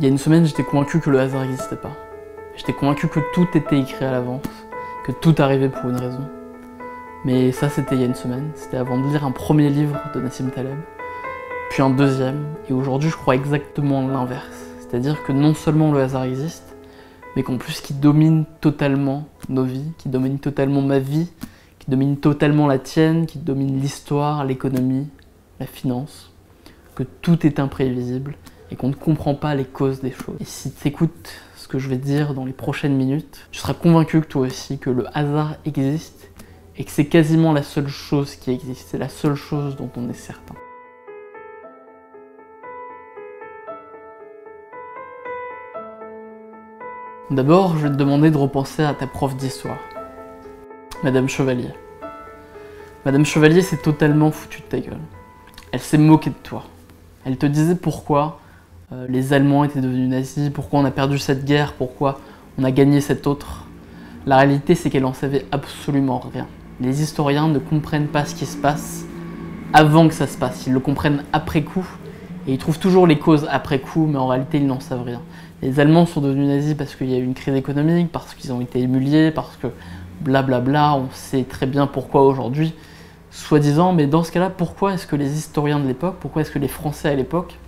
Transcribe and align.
Il 0.00 0.04
y 0.04 0.06
a 0.06 0.08
une 0.08 0.16
semaine, 0.16 0.46
j'étais 0.46 0.64
convaincu 0.64 0.98
que 0.98 1.10
le 1.10 1.20
hasard 1.20 1.42
n'existait 1.42 1.76
pas. 1.76 1.94
J'étais 2.56 2.72
convaincu 2.72 3.06
que 3.08 3.20
tout 3.34 3.46
était 3.52 3.80
écrit 3.80 4.06
à 4.06 4.10
l'avance, 4.10 4.46
que 5.04 5.12
tout 5.12 5.34
arrivait 5.36 5.68
pour 5.68 5.90
une 5.90 5.96
raison. 5.96 6.26
Mais 7.26 7.52
ça, 7.52 7.68
c'était 7.68 7.96
il 7.96 8.00
y 8.00 8.04
a 8.04 8.06
une 8.06 8.14
semaine. 8.14 8.50
C'était 8.54 8.78
avant 8.78 8.98
de 8.98 9.06
lire 9.10 9.26
un 9.26 9.30
premier 9.30 9.68
livre 9.68 10.00
de 10.14 10.20
Nassim 10.22 10.48
Taleb, 10.48 10.78
puis 11.68 11.82
un 11.82 11.90
deuxième. 11.90 12.46
Et 12.70 12.72
aujourd'hui, 12.72 13.10
je 13.10 13.16
crois 13.16 13.34
exactement 13.34 14.00
l'inverse. 14.08 14.70
C'est-à-dire 14.78 15.22
que 15.22 15.32
non 15.32 15.52
seulement 15.52 15.92
le 15.92 16.00
hasard 16.00 16.22
existe, 16.24 16.74
mais 17.36 17.42
qu'en 17.42 17.58
plus, 17.58 17.82
qui 17.82 17.92
domine 17.92 18.46
totalement 18.62 19.28
nos 19.50 19.64
vies, 19.64 19.92
qui 19.98 20.08
domine 20.08 20.38
totalement 20.38 20.80
ma 20.80 20.98
vie, 20.98 21.28
qui 21.78 21.90
domine 21.90 22.16
totalement 22.16 22.66
la 22.66 22.78
tienne, 22.78 23.26
qui 23.26 23.38
domine 23.38 23.78
l'histoire, 23.78 24.46
l'économie, 24.46 25.08
la 25.58 25.66
finance, 25.66 26.32
que 26.94 27.02
tout 27.02 27.46
est 27.46 27.60
imprévisible 27.60 28.38
et 28.70 28.76
qu'on 28.76 28.88
ne 28.88 28.94
comprend 28.94 29.34
pas 29.34 29.54
les 29.54 29.64
causes 29.64 30.00
des 30.00 30.12
choses. 30.12 30.36
Et 30.40 30.44
si 30.44 30.72
tu 30.72 30.88
écoutes 30.88 31.32
ce 31.56 31.68
que 31.68 31.78
je 31.78 31.88
vais 31.88 31.96
dire 31.96 32.34
dans 32.34 32.44
les 32.44 32.52
prochaines 32.52 32.94
minutes, 32.94 33.48
tu 33.50 33.60
seras 33.60 33.74
convaincu 33.74 34.20
que 34.20 34.26
toi 34.26 34.46
aussi, 34.46 34.78
que 34.78 34.90
le 34.90 35.06
hasard 35.16 35.56
existe 35.64 36.30
et 36.76 36.84
que 36.84 36.90
c'est 36.90 37.06
quasiment 37.06 37.52
la 37.52 37.62
seule 37.62 37.88
chose 37.88 38.36
qui 38.36 38.50
existe, 38.50 38.88
c'est 38.90 38.98
la 38.98 39.08
seule 39.08 39.34
chose 39.34 39.76
dont 39.76 39.90
on 39.96 40.08
est 40.08 40.14
certain. 40.14 40.54
D'abord, 47.30 47.76
je 47.76 47.86
vais 47.86 47.90
te 47.90 47.96
demander 47.96 48.30
de 48.30 48.36
repenser 48.36 48.82
à 48.82 48.92
ta 48.92 49.06
prof 49.06 49.36
d'histoire, 49.36 49.78
Madame 51.04 51.28
Chevalier. 51.28 51.70
Madame 53.04 53.24
Chevalier 53.24 53.62
s'est 53.62 53.76
totalement 53.76 54.32
foutue 54.32 54.60
de 54.60 54.66
ta 54.66 54.80
gueule. 54.80 54.98
Elle 55.70 55.80
s'est 55.80 55.96
moquée 55.96 56.30
de 56.30 56.34
toi. 56.42 56.64
Elle 57.24 57.36
te 57.36 57.46
disait 57.46 57.76
pourquoi 57.76 58.40
euh, 58.92 59.06
les 59.08 59.32
Allemands 59.32 59.64
étaient 59.64 59.80
devenus 59.80 60.08
nazis, 60.08 60.50
pourquoi 60.50 60.80
on 60.80 60.84
a 60.84 60.90
perdu 60.90 61.18
cette 61.18 61.44
guerre, 61.44 61.74
pourquoi 61.74 62.20
on 62.58 62.64
a 62.64 62.72
gagné 62.72 63.00
cette 63.00 63.26
autre? 63.26 63.66
La 64.26 64.36
réalité, 64.36 64.74
c'est 64.74 64.90
qu'elle 64.90 65.04
en 65.04 65.14
savait 65.14 65.46
absolument 65.52 66.20
rien. 66.32 66.46
Les 66.80 67.02
historiens 67.02 67.48
ne 67.48 67.58
comprennent 67.58 68.08
pas 68.08 68.24
ce 68.24 68.34
qui 68.34 68.46
se 68.46 68.56
passe 68.56 69.04
avant 69.72 70.08
que 70.08 70.14
ça 70.14 70.26
se 70.26 70.36
passe. 70.36 70.66
Ils 70.66 70.72
le 70.72 70.80
comprennent 70.80 71.22
après 71.32 71.62
coup 71.62 71.86
et 72.48 72.54
ils 72.54 72.58
trouvent 72.58 72.78
toujours 72.78 73.06
les 73.06 73.18
causes 73.18 73.46
après 73.50 73.78
coup, 73.78 74.06
mais 74.06 74.18
en 74.18 74.26
réalité, 74.26 74.58
ils 74.58 74.66
n'en 74.66 74.80
savent 74.80 75.04
rien. 75.04 75.22
Les 75.62 75.78
Allemands 75.78 76.06
sont 76.06 76.20
devenus 76.20 76.48
nazis 76.48 76.74
parce 76.74 76.96
qu'il 76.96 77.10
y 77.10 77.14
a 77.14 77.18
eu 77.18 77.24
une 77.24 77.34
crise 77.34 77.54
économique, 77.54 78.10
parce 78.10 78.34
qu'ils 78.34 78.52
ont 78.52 78.60
été 78.60 78.80
émuliés, 78.80 79.30
parce 79.30 79.56
que 79.56 79.68
blablabla, 80.20 80.60
bla 80.60 80.94
bla, 80.94 80.94
on 80.94 81.08
sait 81.12 81.44
très 81.44 81.66
bien 81.66 81.86
pourquoi 81.86 82.26
aujourd'hui, 82.26 82.74
soi-disant, 83.30 83.92
mais 83.92 84.06
dans 84.06 84.24
ce 84.24 84.32
cas-là, 84.32 84.50
pourquoi 84.50 84.94
est-ce 84.94 85.06
que 85.06 85.16
les 85.16 85.36
historiens 85.36 85.78
de 85.78 85.86
l'époque, 85.86 86.16
pourquoi 86.18 86.42
est-ce 86.42 86.50
que 86.50 86.58
les 86.58 86.68
Français 86.68 87.10
à 87.10 87.14
l'époque 87.14 87.58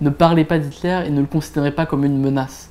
ne 0.00 0.10
parlaient 0.10 0.44
pas 0.44 0.58
d'Hitler 0.58 1.02
et 1.06 1.10
ne 1.10 1.20
le 1.20 1.26
considéraient 1.26 1.72
pas 1.72 1.86
comme 1.86 2.04
une 2.04 2.20
menace. 2.20 2.70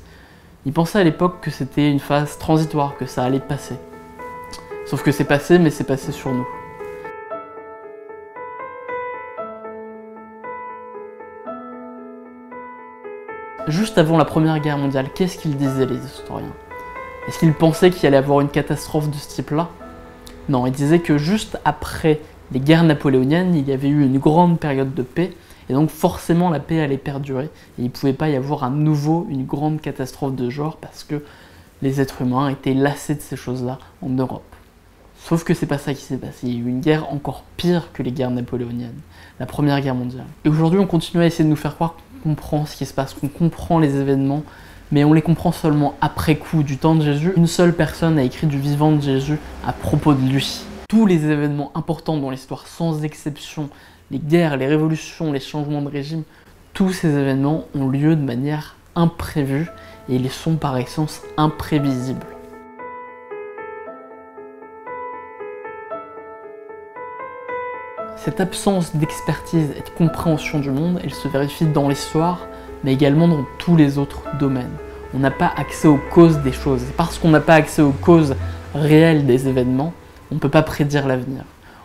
Ils 0.66 0.74
pensaient 0.74 1.00
à 1.00 1.04
l'époque 1.04 1.42
que 1.42 1.52
c'était 1.52 1.90
une 1.90 2.00
phase 2.00 2.38
transitoire, 2.38 2.98
que 2.98 3.06
ça 3.06 3.24
allait 3.24 3.40
passer. 3.40 3.76
Sauf 4.86 5.04
que 5.04 5.12
c'est 5.12 5.26
passé, 5.26 5.60
mais 5.60 5.70
c'est 5.70 5.84
passé 5.84 6.12
sur 6.12 6.32
nous. 6.32 6.48
Juste 13.68 13.98
avant 13.98 14.18
la 14.18 14.24
Première 14.24 14.60
Guerre 14.60 14.78
mondiale, 14.78 15.08
qu'est-ce 15.14 15.38
qu'ils 15.38 15.58
disaient 15.58 15.86
les 15.86 15.98
historiens? 15.98 16.54
Est-ce 17.28 17.40
qu'ils 17.40 17.54
pensaient 17.54 17.90
qu'il 17.90 18.08
allait 18.08 18.16
avoir 18.16 18.40
une 18.40 18.48
catastrophe 18.48 19.10
de 19.10 19.16
ce 19.16 19.28
type-là? 19.28 19.68
Non, 20.48 20.66
ils 20.66 20.72
disaient 20.72 21.00
que 21.00 21.18
juste 21.18 21.60
après 21.66 22.22
les 22.54 22.62
guerres 22.62 22.86
napoléoniennes, 22.86 23.56
il 23.56 23.68
y 23.68 23.74
avait 23.74 23.90
eu 23.90 24.06
une 24.06 24.20
grande 24.20 24.58
période 24.58 24.94
de 24.94 25.02
paix 25.02 25.34
et 25.70 25.74
donc 25.74 25.90
forcément 25.90 26.50
la 26.50 26.60
paix 26.60 26.82
allait 26.82 26.98
perdurer. 26.98 27.46
Et 27.46 27.80
il 27.80 27.86
ne 27.86 27.90
pouvait 27.90 28.14
pas 28.14 28.30
y 28.30 28.36
avoir 28.36 28.64
à 28.64 28.70
nouveau 28.70 29.28
une 29.30 29.46
grande 29.46 29.82
catastrophe 29.82 30.36
de 30.36 30.50
genre 30.50 30.78
parce 30.78 31.04
que 31.04 31.24
les 31.82 32.02
êtres 32.02 32.22
humains 32.22 32.50
étaient 32.50 32.74
lassés 32.74 33.16
de 33.16 33.22
ces 33.22 33.36
choses-là 33.36 33.80
en 34.02 34.10
Europe. 34.10 34.44
Sauf 35.20 35.44
que 35.44 35.54
c'est 35.54 35.66
pas 35.66 35.78
ça 35.78 35.94
qui 35.94 36.02
s'est 36.02 36.18
passé. 36.18 36.48
Il 36.48 36.54
y 36.54 36.56
a 36.56 36.60
eu 36.60 36.70
une 36.70 36.80
guerre 36.80 37.12
encore 37.12 37.44
pire 37.58 37.92
que 37.92 38.02
les 38.02 38.12
guerres 38.12 38.32
napoléoniennes, 38.32 39.00
la 39.40 39.46
première 39.46 39.82
guerre 39.82 39.96
mondiale. 39.96 40.26
Et 40.46 40.50
aujourd'hui, 40.50 40.80
on 40.80 40.88
continue 40.88 41.22
à 41.22 41.26
essayer 41.26 41.44
de 41.44 41.50
nous 41.50 41.56
faire 41.56 41.76
croire 41.76 41.96
qu'on 41.96 42.30
comprend 42.30 42.66
ce 42.66 42.76
qui 42.76 42.86
se 42.86 42.94
passe, 42.94 43.14
qu'on 43.14 43.28
comprend 43.28 43.80
les 43.80 43.98
événements, 43.98 44.44
mais 44.92 45.04
on 45.04 45.14
les 45.14 45.22
comprend 45.22 45.52
seulement 45.52 45.96
après 46.02 46.38
coup. 46.38 46.64
Du 46.64 46.78
temps 46.78 46.96
de 46.96 47.04
Jésus, 47.04 47.34
une 47.36 47.48
seule 47.48 47.74
personne 47.74 48.18
a 48.18 48.24
écrit 48.24 48.48
du 48.48 48.58
vivant 48.58 48.94
de 48.94 49.02
Jésus 49.02 49.38
à 49.66 49.74
propos 49.74 50.14
de 50.14 50.22
lui. 50.22 50.62
Tous 50.88 51.06
les 51.06 51.26
événements 51.26 51.72
importants 51.76 52.18
dans 52.18 52.30
l'histoire, 52.30 52.66
sans 52.66 53.04
exception, 53.04 53.70
les 54.12 54.20
guerres, 54.20 54.58
les 54.58 54.68
révolutions, 54.68 55.32
les 55.32 55.40
changements 55.40 55.82
de 55.82 55.90
régime, 55.90 56.24
tous 56.74 56.94
ces 56.94 57.10
événements 57.10 57.66
ont 57.76 57.88
lieu 57.88 58.16
de 58.16 58.22
manière 58.22 58.76
imprévue 58.96 59.68
et 60.10 60.16
ils 60.16 60.30
sont 60.30 60.56
par 60.56 60.78
essence 60.78 61.22
imprévisibles. 61.36 62.26
Cette 68.16 68.40
absence 68.40 68.96
d'expertise 68.96 69.72
et 69.72 69.82
de 69.82 69.90
compréhension 69.98 70.60
du 70.60 70.72
monde, 70.72 71.00
elle 71.04 71.14
se 71.14 71.28
vérifie 71.28 71.66
dans 71.66 71.88
l'histoire, 71.88 72.48
mais 72.84 72.94
également 72.94 73.28
dans 73.28 73.46
tous 73.58 73.76
les 73.76 73.98
autres 73.98 74.24
domaines. 74.40 74.74
On 75.14 75.20
n'a 75.20 75.32
pas 75.32 75.54
accès 75.56 75.88
aux 75.88 76.00
causes 76.12 76.40
des 76.40 76.52
choses. 76.52 76.84
Et 76.84 76.94
parce 76.98 77.18
qu'on 77.18 77.30
n'a 77.30 77.40
pas 77.40 77.56
accès 77.56 77.82
aux 77.82 77.92
causes 77.92 78.36
réelles 78.74 79.26
des 79.26 79.48
événements, 79.48 79.94
on 80.32 80.36
ne 80.36 80.40
peut 80.40 80.50
pas 80.50 80.64
prédire 80.64 81.08
l'avenir. 81.08 81.44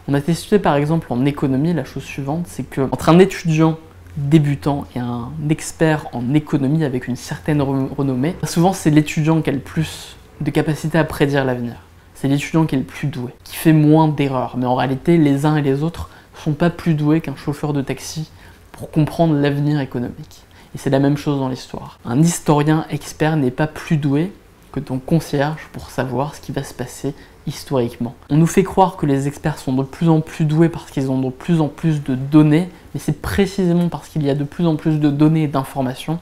On 0.08 0.14
a 0.14 0.20
testé 0.20 0.58
par 0.58 0.76
exemple 0.76 1.06
en 1.10 1.24
économie 1.24 1.72
la 1.72 1.84
chose 1.84 2.02
suivante, 2.02 2.46
c'est 2.48 2.64
qu'entre 2.64 3.08
un 3.08 3.18
étudiant 3.18 3.78
débutant 4.16 4.84
et 4.94 4.98
un 4.98 5.30
expert 5.48 6.06
en 6.12 6.34
économie 6.34 6.84
avec 6.84 7.08
une 7.08 7.16
certaine 7.16 7.62
renommée, 7.62 8.34
souvent 8.44 8.72
c'est 8.72 8.90
l'étudiant 8.90 9.40
qui 9.40 9.50
a 9.50 9.52
le 9.52 9.58
plus 9.58 10.16
de 10.40 10.50
capacité 10.50 10.98
à 10.98 11.04
prédire 11.04 11.44
l'avenir. 11.44 11.74
C'est 12.14 12.28
l'étudiant 12.28 12.66
qui 12.66 12.74
est 12.74 12.78
le 12.78 12.84
plus 12.84 13.08
doué, 13.08 13.32
qui 13.44 13.56
fait 13.56 13.72
moins 13.72 14.08
d'erreurs. 14.08 14.56
Mais 14.56 14.66
en 14.66 14.74
réalité, 14.74 15.16
les 15.16 15.46
uns 15.46 15.56
et 15.56 15.62
les 15.62 15.82
autres 15.82 16.10
sont 16.34 16.52
pas 16.52 16.70
plus 16.70 16.94
doués 16.94 17.20
qu'un 17.20 17.36
chauffeur 17.36 17.72
de 17.72 17.82
taxi 17.82 18.30
pour 18.72 18.90
comprendre 18.90 19.34
l'avenir 19.34 19.80
économique. 19.80 20.44
Et 20.74 20.78
c'est 20.78 20.90
la 20.90 21.00
même 21.00 21.16
chose 21.16 21.38
dans 21.38 21.48
l'histoire. 21.48 21.98
Un 22.04 22.20
historien 22.20 22.86
expert 22.90 23.36
n'est 23.36 23.50
pas 23.50 23.66
plus 23.66 23.96
doué 23.96 24.32
que 24.72 24.80
ton 24.80 24.98
concierge 24.98 25.68
pour 25.72 25.90
savoir 25.90 26.34
ce 26.34 26.40
qui 26.40 26.52
va 26.52 26.62
se 26.62 26.72
passer 26.74 27.14
historiquement. 27.46 28.14
On 28.30 28.36
nous 28.36 28.46
fait 28.46 28.62
croire 28.62 28.96
que 28.96 29.06
les 29.06 29.28
experts 29.28 29.58
sont 29.58 29.72
de 29.72 29.82
plus 29.82 30.08
en 30.08 30.20
plus 30.20 30.44
doués 30.44 30.68
parce 30.68 30.90
qu'ils 30.90 31.10
ont 31.10 31.20
de 31.20 31.30
plus 31.30 31.60
en 31.60 31.68
plus 31.68 32.02
de 32.02 32.14
données, 32.14 32.68
mais 32.94 33.00
c'est 33.00 33.20
précisément 33.20 33.88
parce 33.88 34.08
qu'il 34.08 34.22
y 34.22 34.30
a 34.30 34.34
de 34.34 34.44
plus 34.44 34.66
en 34.66 34.76
plus 34.76 35.00
de 35.00 35.10
données 35.10 35.44
et 35.44 35.48
d'informations 35.48 36.18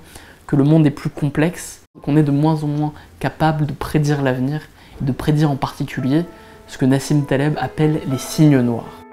que 0.46 0.56
le 0.56 0.64
monde 0.64 0.86
est 0.86 0.90
plus 0.90 1.10
complexe, 1.10 1.82
qu'on 2.02 2.16
est 2.16 2.22
de 2.22 2.32
moins 2.32 2.62
en 2.64 2.66
moins 2.66 2.92
capable 3.20 3.66
de 3.66 3.72
prédire 3.72 4.22
l'avenir, 4.22 4.62
et 5.00 5.04
de 5.04 5.12
prédire 5.12 5.50
en 5.50 5.56
particulier 5.56 6.24
ce 6.66 6.78
que 6.78 6.84
Nassim 6.84 7.24
Taleb 7.24 7.54
appelle 7.58 8.00
les 8.10 8.18
signes 8.18 8.60
noirs. 8.60 9.09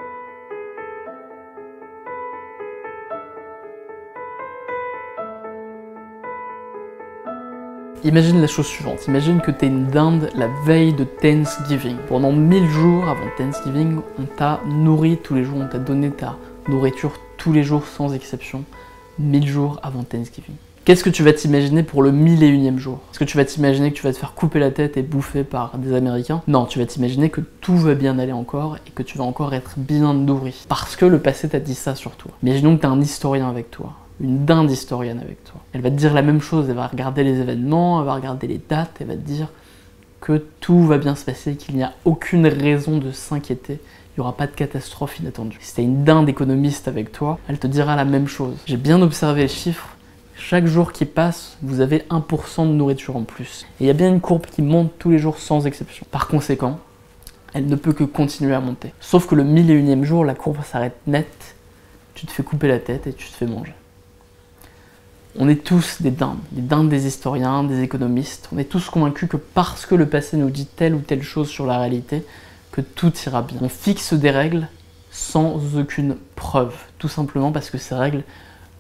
Imagine 8.04 8.40
la 8.42 8.48
chose 8.48 8.68
suivante, 8.68 9.08
imagine 9.08 9.42
que 9.42 9.50
tu 9.50 9.66
es 9.66 9.68
une 9.68 9.88
dinde 9.88 10.30
la 10.36 10.48
veille 10.66 10.94
de 10.94 11.04
Thanksgiving. 11.04 11.96
Pendant 12.08 12.32
1000 12.32 12.70
jours 12.70 13.10
avant 13.10 13.26
Thanksgiving, 13.38 14.02
on 14.20 14.24
t'a 14.38 14.62
nourri 14.68 15.18
tous 15.18 15.34
les 15.34 15.44
jours, 15.44 15.58
on 15.60 15.68
t'a 15.68 15.80
donné 15.80 16.12
ta 16.12 16.38
nourriture 16.70 17.14
tous 17.38 17.52
les 17.52 17.64
jours 17.64 17.86
sans 17.86 18.14
exception, 18.14 18.64
1000 19.18 19.48
jours 19.48 19.80
avant 19.82 20.04
Thanksgiving. 20.04 20.56
Qu'est-ce 20.86 21.04
que 21.04 21.10
tu 21.10 21.24
vas 21.24 21.34
t'imaginer 21.34 21.84
pour 21.84 22.04
le 22.04 22.12
mille 22.12 22.44
et 22.44 22.48
unième 22.48 22.78
jour? 22.78 23.00
Est-ce 23.12 23.20
que 23.20 23.26
tu 23.26 23.36
vas 23.36 23.44
t'imaginer 23.44 23.92
que 23.92 23.98
tu 23.98 24.04
vas 24.04 24.14
te 24.14 24.18
faire 24.18 24.36
couper 24.36 24.60
la 24.60 24.72
tête 24.72 24.96
et 24.96 25.02
bouffer 25.02 25.44
par 25.44 25.78
des 25.78 25.94
Américains? 25.94 26.44
Non, 26.48 26.66
tu 26.66 26.80
vas 26.80 26.86
t'imaginer 26.86 27.30
que 27.30 27.42
tout 27.42 27.78
va 27.78 27.96
bien 27.96 28.20
aller 28.20 28.32
encore 28.32 28.78
et 28.88 28.92
que 28.92 29.04
tu 29.04 29.18
vas 29.18 29.26
encore 29.26 29.54
être 29.54 29.74
bien 29.76 30.14
nourri. 30.14 30.66
Parce 30.70 30.96
que 30.96 31.06
le 31.06 31.20
passé 31.20 31.50
t'a 31.50 31.60
dit 31.60 31.76
ça 31.76 31.96
sur 31.96 32.12
toi. 32.12 32.32
Imaginons 32.44 32.78
que 32.78 32.82
tu 32.82 32.88
as 32.88 32.92
un 32.92 33.02
historien 33.02 33.50
avec 33.50 33.70
toi 33.70 33.96
une 34.22 34.46
dinde 34.46 34.72
historienne 34.72 35.20
avec 35.20 35.44
toi. 35.44 35.62
Elle 35.74 35.82
va 35.82 35.90
te 35.90 35.96
dire 35.96 36.14
la 36.14 36.22
même 36.22 36.42
chose, 36.42 36.70
elle 36.70 36.76
va 36.76 36.88
regarder 36.88 37.24
les 37.24 37.40
événements, 37.40 38.00
elle 38.00 38.06
va 38.06 38.16
regarder 38.16 38.48
les 38.48 38.60
dates, 38.70 38.98
elle 39.00 39.08
va 39.08 39.16
te 39.16 39.22
dire 39.22 39.50
que 40.22 40.44
tout 40.60 40.86
va 40.86 40.98
bien 40.98 41.16
se 41.16 41.24
passer, 41.24 41.56
qu'il 41.56 41.76
n'y 41.76 41.84
a 41.84 41.94
aucune 42.06 42.48
raison 42.48 42.98
de 42.98 43.12
s'inquiéter, 43.12 43.74
il 43.74 44.20
n'y 44.20 44.22
aura 44.22 44.36
pas 44.36 44.48
de 44.48 44.52
catastrophe 44.52 45.20
inattendue. 45.20 45.58
Si 45.62 45.76
tu 45.76 45.82
une 45.82 46.04
dinde 46.04 46.28
économiste 46.28 46.88
avec 46.88 47.12
toi, 47.12 47.40
elle 47.48 47.60
te 47.60 47.68
dira 47.68 47.96
la 47.96 48.06
même 48.06 48.28
chose. 48.28 48.56
J'ai 48.66 48.78
bien 48.78 49.02
observé 49.02 49.44
les 49.44 49.48
chiffres, 49.48 49.96
chaque 50.36 50.66
jour 50.66 50.92
qui 50.92 51.06
passe, 51.06 51.58
vous 51.62 51.82
avez 51.82 52.00
1% 52.10 52.68
de 52.68 52.74
nourriture 52.74 53.16
en 53.16 53.24
plus. 53.24 53.66
Et 53.80 53.84
il 53.84 53.88
y 53.88 53.90
a 53.90 53.94
bien 53.94 54.08
une 54.08 54.22
courbe 54.22 54.46
qui 54.46 54.62
monte 54.62 54.92
tous 54.98 55.10
les 55.10 55.20
jours 55.20 55.40
sans 55.40 55.66
exception. 55.68 56.06
Par 56.12 56.28
conséquent, 56.28 56.80
elle 57.54 57.66
ne 57.66 57.76
peut 57.76 57.94
que 57.94 58.04
continuer 58.04 58.54
à 58.54 58.60
monter. 58.60 58.94
Sauf 59.00 59.28
que 59.28 59.36
le 59.36 59.44
mille 59.44 59.70
et 59.72 59.74
unième 59.74 60.04
jour, 60.04 60.26
la 60.26 60.36
courbe 60.36 60.58
s'arrête 60.64 60.96
net, 61.08 61.56
tu 62.14 62.26
te 62.26 62.32
fais 62.32 62.44
couper 62.44 62.68
la 62.68 62.80
tête 62.80 63.08
et 63.08 63.14
tu 63.14 63.28
te 63.30 63.34
fais 63.36 63.46
manger. 63.46 63.74
On 65.40 65.48
est 65.48 65.64
tous 65.64 66.02
des 66.02 66.10
dindes, 66.10 66.40
des 66.52 66.64
dindes 66.64 66.90
des 66.90 67.06
historiens, 67.06 67.64
des 67.64 67.84
économistes. 67.84 68.50
On 68.54 68.58
est 68.58 68.64
tous 68.64 68.90
convaincus 68.90 69.30
que 69.30 69.38
parce 69.38 69.86
que 69.86 69.94
le 69.94 70.08
passé 70.08 70.36
nous 70.36 70.50
dit 70.50 70.66
telle 70.66 70.96
ou 70.96 71.00
telle 71.00 71.22
chose 71.22 71.48
sur 71.48 71.68
la 71.68 71.78
réalité, 71.78 72.24
que 72.72 72.82
tout 72.82 73.14
ira 73.26 73.44
bien. 73.44 73.60
On 73.62 73.70
fixe 73.70 74.14
des 74.14 74.32
règles 74.32 74.68
sans 75.12 75.78
aucune 75.78 76.16
preuve, 76.36 76.76
tout 76.98 77.08
simplement 77.08 77.52
parce 77.52 77.70
que 77.70 77.78
ces 77.78 77.94
règles 77.94 78.24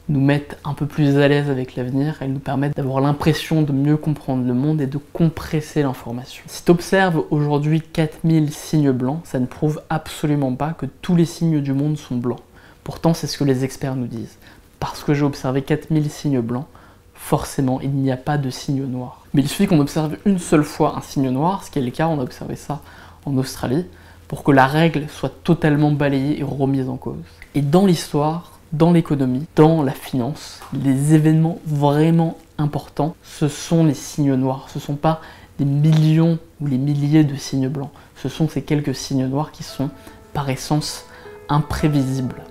nous 0.09 0.21
mettent 0.21 0.57
un 0.63 0.73
peu 0.73 0.85
plus 0.85 1.17
à 1.17 1.27
l'aise 1.27 1.49
avec 1.49 1.75
l'avenir, 1.75 2.15
elles 2.21 2.31
nous 2.31 2.39
permettent 2.39 2.75
d'avoir 2.75 3.01
l'impression 3.01 3.61
de 3.61 3.73
mieux 3.73 3.97
comprendre 3.97 4.47
le 4.47 4.53
monde 4.53 4.81
et 4.81 4.87
de 4.87 4.97
compresser 4.97 5.83
l'information. 5.83 6.43
Si 6.47 6.63
tu 6.63 6.71
observes 6.71 7.23
aujourd'hui 7.29 7.81
4000 7.81 8.51
signes 8.51 8.91
blancs, 8.91 9.19
ça 9.25 9.39
ne 9.39 9.45
prouve 9.45 9.81
absolument 9.89 10.55
pas 10.55 10.73
que 10.73 10.85
tous 10.85 11.15
les 11.15 11.25
signes 11.25 11.61
du 11.61 11.73
monde 11.73 11.97
sont 11.97 12.15
blancs. 12.15 12.39
Pourtant, 12.83 13.13
c'est 13.13 13.27
ce 13.27 13.37
que 13.37 13.43
les 13.43 13.65
experts 13.65 13.95
nous 13.95 14.07
disent. 14.07 14.37
Parce 14.79 15.03
que 15.03 15.13
j'ai 15.13 15.23
observé 15.23 15.61
4000 15.61 16.09
signes 16.09 16.41
blancs, 16.41 16.65
forcément, 17.13 17.81
il 17.81 17.91
n'y 17.91 18.11
a 18.11 18.17
pas 18.17 18.37
de 18.37 18.49
signe 18.49 18.85
noir. 18.85 19.25
Mais 19.33 19.41
il 19.41 19.47
suffit 19.47 19.67
qu'on 19.67 19.79
observe 19.79 20.17
une 20.25 20.39
seule 20.39 20.63
fois 20.63 20.95
un 20.97 21.01
signe 21.01 21.29
noir, 21.29 21.63
ce 21.63 21.71
qui 21.71 21.79
est 21.79 21.81
le 21.81 21.91
cas, 21.91 22.07
on 22.07 22.19
a 22.19 22.23
observé 22.23 22.55
ça 22.55 22.81
en 23.25 23.37
Australie, 23.37 23.85
pour 24.27 24.43
que 24.43 24.51
la 24.51 24.67
règle 24.67 25.07
soit 25.09 25.43
totalement 25.43 25.91
balayée 25.91 26.39
et 26.39 26.43
remise 26.43 26.89
en 26.89 26.97
cause. 26.97 27.15
Et 27.55 27.61
dans 27.61 27.85
l'histoire, 27.85 28.51
dans 28.73 28.91
l'économie, 28.91 29.45
dans 29.55 29.83
la 29.83 29.93
finance, 29.93 30.59
les 30.73 31.13
événements 31.13 31.59
vraiment 31.65 32.37
importants, 32.57 33.15
ce 33.23 33.47
sont 33.47 33.85
les 33.85 33.93
signes 33.93 34.35
noirs. 34.35 34.67
Ce 34.69 34.79
ne 34.79 34.83
sont 34.83 34.95
pas 34.95 35.21
des 35.57 35.65
millions 35.65 36.37
ou 36.61 36.67
les 36.67 36.77
milliers 36.77 37.23
de 37.23 37.35
signes 37.35 37.69
blancs. 37.69 37.91
Ce 38.15 38.29
sont 38.29 38.49
ces 38.49 38.61
quelques 38.61 38.95
signes 38.95 39.27
noirs 39.27 39.51
qui 39.51 39.63
sont 39.63 39.89
par 40.33 40.49
essence 40.49 41.05
imprévisibles. 41.49 42.43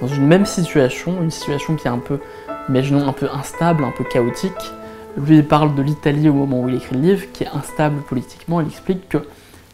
Dans 0.00 0.06
une 0.06 0.26
même 0.26 0.46
situation, 0.46 1.22
une 1.22 1.30
situation 1.30 1.74
qui 1.74 1.88
est 1.88 1.90
un 1.90 1.98
peu, 1.98 2.20
imaginons, 2.68 3.08
un 3.08 3.12
peu 3.12 3.28
instable, 3.32 3.84
un 3.84 3.90
peu 3.90 4.04
chaotique, 4.04 4.72
lui, 5.16 5.38
il 5.38 5.44
parle 5.44 5.74
de 5.74 5.82
l'Italie 5.82 6.28
au 6.28 6.34
moment 6.34 6.60
où 6.60 6.68
il 6.68 6.76
écrit 6.76 6.94
le 6.94 7.02
livre, 7.02 7.24
qui 7.32 7.44
est 7.44 7.48
instable 7.48 8.02
politiquement. 8.02 8.60
Il 8.60 8.68
explique 8.68 9.08
que 9.08 9.18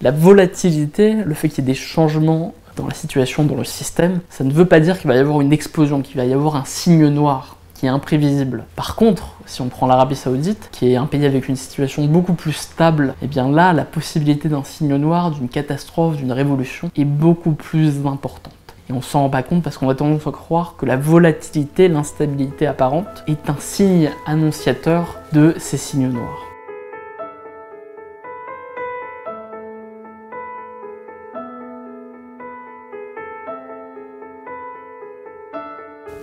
la 0.00 0.10
volatilité, 0.10 1.14
le 1.24 1.34
fait 1.34 1.48
qu'il 1.48 1.64
y 1.64 1.66
ait 1.66 1.72
des 1.72 1.78
changements 1.78 2.54
dans 2.76 2.86
la 2.86 2.94
situation, 2.94 3.44
dans 3.44 3.56
le 3.56 3.64
système, 3.64 4.20
ça 4.30 4.44
ne 4.44 4.52
veut 4.52 4.64
pas 4.64 4.80
dire 4.80 4.98
qu'il 4.98 5.08
va 5.08 5.16
y 5.16 5.18
avoir 5.18 5.40
une 5.40 5.52
explosion, 5.52 6.00
qu'il 6.00 6.16
va 6.16 6.24
y 6.24 6.32
avoir 6.32 6.56
un 6.56 6.64
signe 6.64 7.08
noir 7.08 7.56
qui 7.74 7.86
est 7.86 7.90
imprévisible. 7.90 8.64
Par 8.76 8.96
contre, 8.96 9.34
si 9.46 9.60
on 9.60 9.68
prend 9.68 9.86
l'Arabie 9.86 10.16
Saoudite, 10.16 10.70
qui 10.72 10.92
est 10.92 10.96
un 10.96 11.06
pays 11.06 11.26
avec 11.26 11.48
une 11.48 11.56
situation 11.56 12.04
beaucoup 12.06 12.34
plus 12.34 12.52
stable, 12.52 13.14
et 13.20 13.24
eh 13.24 13.26
bien 13.26 13.50
là, 13.50 13.72
la 13.72 13.84
possibilité 13.84 14.48
d'un 14.48 14.64
signe 14.64 14.96
noir, 14.96 15.30
d'une 15.30 15.48
catastrophe, 15.48 16.16
d'une 16.16 16.32
révolution 16.32 16.90
est 16.96 17.04
beaucoup 17.04 17.52
plus 17.52 18.06
importante. 18.06 18.63
Et 18.88 18.92
on 18.92 19.00
s'en 19.00 19.20
rend 19.22 19.30
pas 19.30 19.42
compte 19.42 19.62
parce 19.62 19.78
qu'on 19.78 19.88
a 19.88 19.94
tendance 19.94 20.26
à 20.26 20.30
croire 20.30 20.74
que 20.76 20.84
la 20.84 20.96
volatilité, 20.96 21.88
l'instabilité 21.88 22.66
apparente 22.66 23.24
est 23.26 23.48
un 23.48 23.56
signe 23.58 24.10
annonciateur 24.26 25.18
de 25.32 25.54
ces 25.58 25.78
signes 25.78 26.10
noirs. 26.10 26.44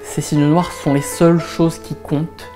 Ces 0.04 0.22
signes 0.22 0.48
noirs 0.48 0.72
sont 0.72 0.94
les 0.94 1.02
seules 1.02 1.40
choses 1.40 1.80
qui 1.80 1.96
comptent 1.96 2.48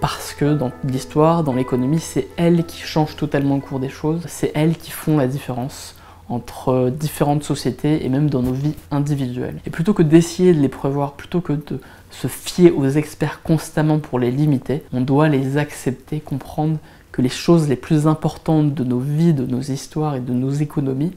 parce 0.00 0.34
que 0.34 0.54
dans 0.54 0.72
l'histoire, 0.82 1.44
dans 1.44 1.52
l'économie, 1.52 2.00
c'est 2.00 2.26
elles 2.36 2.64
qui 2.64 2.80
changent 2.80 3.14
totalement 3.14 3.54
le 3.54 3.60
cours 3.60 3.78
des 3.78 3.90
choses, 3.90 4.22
c'est 4.26 4.50
elles 4.54 4.76
qui 4.76 4.90
font 4.90 5.18
la 5.18 5.28
différence 5.28 5.94
entre 6.28 6.90
différentes 6.90 7.44
sociétés 7.44 8.04
et 8.04 8.08
même 8.08 8.30
dans 8.30 8.42
nos 8.42 8.52
vies 8.52 8.74
individuelles. 8.90 9.60
Et 9.66 9.70
plutôt 9.70 9.92
que 9.92 10.02
d'essayer 10.02 10.54
de 10.54 10.60
les 10.60 10.68
prévoir, 10.68 11.12
plutôt 11.12 11.40
que 11.40 11.52
de 11.52 11.80
se 12.10 12.28
fier 12.28 12.70
aux 12.70 12.88
experts 12.88 13.42
constamment 13.42 13.98
pour 13.98 14.18
les 14.18 14.30
limiter, 14.30 14.82
on 14.92 15.00
doit 15.00 15.28
les 15.28 15.56
accepter, 15.56 16.20
comprendre 16.20 16.78
que 17.10 17.22
les 17.22 17.28
choses 17.28 17.68
les 17.68 17.76
plus 17.76 18.06
importantes 18.06 18.74
de 18.74 18.84
nos 18.84 18.98
vies, 18.98 19.34
de 19.34 19.44
nos 19.44 19.60
histoires 19.60 20.14
et 20.14 20.20
de 20.20 20.32
nos 20.32 20.50
économies 20.50 21.12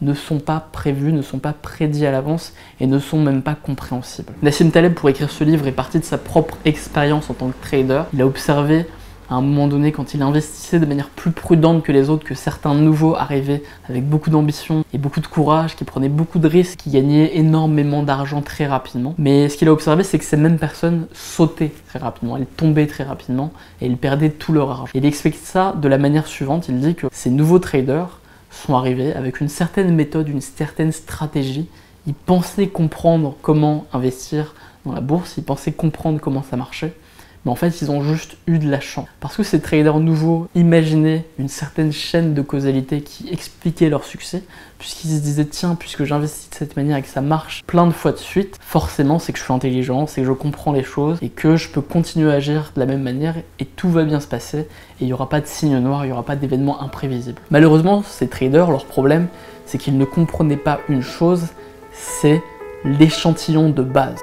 ne 0.00 0.14
sont 0.14 0.38
pas 0.38 0.66
prévues, 0.72 1.12
ne 1.12 1.22
sont 1.22 1.38
pas 1.38 1.52
prédits 1.52 2.06
à 2.06 2.10
l'avance 2.10 2.54
et 2.80 2.86
ne 2.86 2.98
sont 2.98 3.20
même 3.20 3.42
pas 3.42 3.54
compréhensibles. 3.54 4.32
Nassim 4.42 4.70
Taleb, 4.70 4.94
pour 4.94 5.08
écrire 5.08 5.30
ce 5.30 5.44
livre, 5.44 5.66
est 5.66 5.72
parti 5.72 5.98
de 5.98 6.04
sa 6.04 6.18
propre 6.18 6.56
expérience 6.64 7.28
en 7.28 7.34
tant 7.34 7.48
que 7.48 7.62
trader. 7.62 8.02
Il 8.14 8.22
a 8.22 8.26
observé 8.26 8.86
à 9.30 9.34
un 9.34 9.42
moment 9.42 9.68
donné, 9.68 9.92
quand 9.92 10.12
il 10.12 10.22
investissait 10.22 10.80
de 10.80 10.86
manière 10.86 11.08
plus 11.08 11.30
prudente 11.30 11.84
que 11.84 11.92
les 11.92 12.10
autres, 12.10 12.24
que 12.24 12.34
certains 12.34 12.74
nouveaux 12.74 13.14
arrivaient 13.14 13.62
avec 13.88 14.04
beaucoup 14.04 14.28
d'ambition 14.28 14.84
et 14.92 14.98
beaucoup 14.98 15.20
de 15.20 15.28
courage, 15.28 15.76
qui 15.76 15.84
prenaient 15.84 16.08
beaucoup 16.08 16.40
de 16.40 16.48
risques, 16.48 16.80
qui 16.80 16.90
gagnaient 16.90 17.36
énormément 17.36 18.02
d'argent 18.02 18.42
très 18.42 18.66
rapidement. 18.66 19.14
Mais 19.18 19.48
ce 19.48 19.56
qu'il 19.56 19.68
a 19.68 19.72
observé, 19.72 20.02
c'est 20.02 20.18
que 20.18 20.24
ces 20.24 20.36
mêmes 20.36 20.58
personnes 20.58 21.06
sautaient 21.12 21.72
très 21.88 22.00
rapidement, 22.00 22.36
elles 22.36 22.46
tombaient 22.46 22.88
très 22.88 23.04
rapidement 23.04 23.52
et 23.80 23.86
elles 23.86 23.96
perdaient 23.96 24.30
tout 24.30 24.52
leur 24.52 24.70
argent. 24.70 24.92
il 24.94 25.06
explique 25.06 25.36
ça 25.36 25.74
de 25.80 25.86
la 25.86 25.98
manière 25.98 26.26
suivante, 26.26 26.68
il 26.68 26.80
dit 26.80 26.96
que 26.96 27.06
ces 27.12 27.30
nouveaux 27.30 27.60
traders 27.60 28.18
sont 28.50 28.74
arrivés 28.74 29.12
avec 29.12 29.40
une 29.40 29.48
certaine 29.48 29.94
méthode, 29.94 30.28
une 30.28 30.40
certaine 30.40 30.90
stratégie. 30.90 31.68
Ils 32.08 32.14
pensaient 32.14 32.66
comprendre 32.66 33.36
comment 33.42 33.86
investir 33.92 34.56
dans 34.84 34.92
la 34.92 35.00
bourse, 35.00 35.34
ils 35.36 35.44
pensaient 35.44 35.72
comprendre 35.72 36.18
comment 36.20 36.42
ça 36.42 36.56
marchait 36.56 36.94
mais 37.44 37.50
en 37.50 37.54
fait 37.54 37.80
ils 37.82 37.90
ont 37.90 38.02
juste 38.02 38.36
eu 38.46 38.58
de 38.58 38.70
la 38.70 38.80
chance. 38.80 39.06
Parce 39.20 39.36
que 39.36 39.42
ces 39.42 39.60
traders 39.60 40.00
nouveaux 40.00 40.48
imaginaient 40.54 41.24
une 41.38 41.48
certaine 41.48 41.92
chaîne 41.92 42.34
de 42.34 42.42
causalité 42.42 43.00
qui 43.02 43.28
expliquait 43.30 43.88
leur 43.88 44.04
succès, 44.04 44.42
puisqu'ils 44.78 45.10
se 45.10 45.20
disaient 45.20 45.44
tiens, 45.44 45.74
puisque 45.74 46.04
j'investis 46.04 46.50
de 46.50 46.54
cette 46.54 46.76
manière 46.76 46.96
et 46.96 47.02
que 47.02 47.08
ça 47.08 47.20
marche 47.20 47.62
plein 47.66 47.86
de 47.86 47.92
fois 47.92 48.12
de 48.12 48.18
suite, 48.18 48.56
forcément 48.60 49.18
c'est 49.18 49.32
que 49.32 49.38
je 49.38 49.44
suis 49.44 49.52
intelligent, 49.52 50.06
c'est 50.06 50.22
que 50.22 50.26
je 50.26 50.32
comprends 50.32 50.72
les 50.72 50.84
choses 50.84 51.18
et 51.22 51.28
que 51.28 51.56
je 51.56 51.68
peux 51.68 51.82
continuer 51.82 52.30
à 52.30 52.34
agir 52.34 52.72
de 52.74 52.80
la 52.80 52.86
même 52.86 53.02
manière 53.02 53.34
et 53.58 53.64
tout 53.64 53.90
va 53.90 54.04
bien 54.04 54.20
se 54.20 54.26
passer 54.26 54.58
et 54.60 54.66
il 55.02 55.06
n'y 55.06 55.12
aura 55.12 55.28
pas 55.28 55.40
de 55.40 55.46
signe 55.46 55.78
noir, 55.78 56.04
il 56.04 56.08
n'y 56.08 56.12
aura 56.12 56.24
pas 56.24 56.36
d'événement 56.36 56.82
imprévisible. 56.82 57.40
Malheureusement, 57.50 58.02
ces 58.02 58.28
traders, 58.28 58.70
leur 58.70 58.84
problème, 58.84 59.28
c'est 59.66 59.78
qu'ils 59.78 59.98
ne 59.98 60.04
comprenaient 60.04 60.56
pas 60.56 60.80
une 60.88 61.02
chose, 61.02 61.46
c'est 61.92 62.42
l'échantillon 62.84 63.70
de 63.70 63.82
base. 63.82 64.20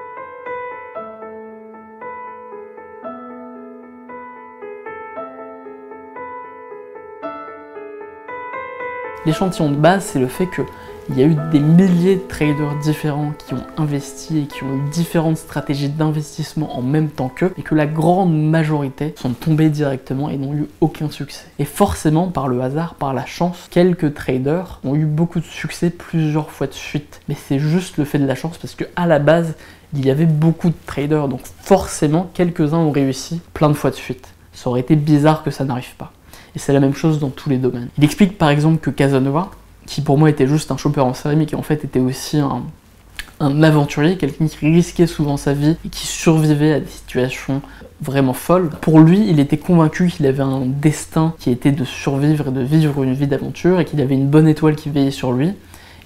L'échantillon 9.27 9.69
de 9.69 9.75
base, 9.75 10.06
c'est 10.06 10.19
le 10.19 10.27
fait 10.27 10.47
qu'il 10.47 11.18
y 11.18 11.21
a 11.21 11.25
eu 11.25 11.35
des 11.51 11.59
milliers 11.59 12.15
de 12.15 12.21
traders 12.29 12.79
différents 12.81 13.33
qui 13.38 13.56
ont 13.56 13.65
investi 13.75 14.38
et 14.38 14.45
qui 14.45 14.63
ont 14.63 14.74
eu 14.74 14.89
différentes 14.89 15.35
stratégies 15.35 15.89
d'investissement 15.89 16.77
en 16.77 16.81
même 16.81 17.09
temps 17.09 17.27
qu'eux, 17.27 17.53
et 17.57 17.62
que 17.62 17.75
la 17.75 17.88
grande 17.88 18.33
majorité 18.33 19.13
sont 19.18 19.33
tombés 19.33 19.68
directement 19.68 20.29
et 20.29 20.38
n'ont 20.38 20.53
eu 20.53 20.68
aucun 20.79 21.09
succès. 21.09 21.44
Et 21.59 21.65
forcément, 21.65 22.29
par 22.29 22.47
le 22.47 22.62
hasard, 22.62 22.95
par 22.95 23.13
la 23.13 23.25
chance, 23.25 23.68
quelques 23.69 24.13
traders 24.13 24.79
ont 24.86 24.96
eu 24.96 25.03
beaucoup 25.03 25.41
de 25.41 25.46
succès 25.46 25.89
plusieurs 25.89 26.50
fois 26.50 26.67
de 26.67 26.74
suite. 26.74 27.19
Mais 27.27 27.36
c'est 27.36 27.60
juste 27.60 27.98
le 27.98 28.05
fait 28.05 28.19
de 28.19 28.25
la 28.25 28.36
chance 28.36 28.57
parce 28.57 28.75
que 28.75 28.86
à 28.96 29.07
la 29.07 29.19
base, 29.19 29.55
il 29.93 30.05
y 30.05 30.10
avait 30.10 30.25
beaucoup 30.25 30.69
de 30.69 30.75
traders, 30.86 31.27
donc 31.27 31.41
forcément, 31.63 32.29
quelques-uns 32.34 32.77
ont 32.77 32.91
réussi 32.91 33.41
plein 33.53 33.67
de 33.67 33.74
fois 33.74 33.89
de 33.89 33.96
suite. 33.96 34.29
Ça 34.53 34.69
aurait 34.69 34.79
été 34.79 34.96
bizarre 34.96 35.43
que 35.43 35.51
ça 35.51 35.65
n'arrive 35.65 35.96
pas. 35.98 36.13
Et 36.57 36.59
c'est 36.59 36.73
la 36.73 36.79
même 36.79 36.95
chose 36.95 37.19
dans 37.19 37.29
tous 37.29 37.51
les 37.51 37.59
domaines. 37.59 37.89
Il 37.99 38.03
explique 38.03 38.35
par 38.35 38.49
exemple 38.49 38.79
que 38.79 38.89
Casanova, 38.89 39.51
qui 39.85 40.01
pour 40.01 40.17
moi 40.17 40.27
était 40.27 40.47
juste 40.47 40.71
un 40.71 40.77
chopper 40.77 41.01
en 41.01 41.13
série, 41.13 41.35
mais 41.35 41.45
qui 41.45 41.55
en 41.55 41.61
fait 41.61 41.85
était 41.85 41.99
aussi 41.99 42.39
un, 42.39 42.63
un 43.39 43.61
aventurier, 43.61 44.17
quelqu'un 44.17 44.47
qui 44.47 44.65
risquait 44.65 45.05
souvent 45.05 45.37
sa 45.37 45.53
vie 45.53 45.75
et 45.85 45.89
qui 45.89 46.07
survivait 46.07 46.73
à 46.73 46.79
des 46.79 46.87
situations 46.87 47.61
vraiment 48.01 48.33
folles. 48.33 48.71
Pour 48.81 48.99
lui, 48.99 49.23
il 49.29 49.39
était 49.39 49.57
convaincu 49.57 50.07
qu'il 50.07 50.25
avait 50.25 50.41
un 50.41 50.63
destin 50.65 51.35
qui 51.37 51.51
était 51.51 51.71
de 51.71 51.85
survivre 51.85 52.47
et 52.47 52.51
de 52.51 52.61
vivre 52.61 53.03
une 53.03 53.13
vie 53.13 53.27
d'aventure 53.27 53.79
et 53.79 53.85
qu'il 53.85 54.01
avait 54.01 54.15
une 54.15 54.27
bonne 54.27 54.47
étoile 54.47 54.75
qui 54.75 54.89
veillait 54.89 55.11
sur 55.11 55.33
lui. 55.33 55.53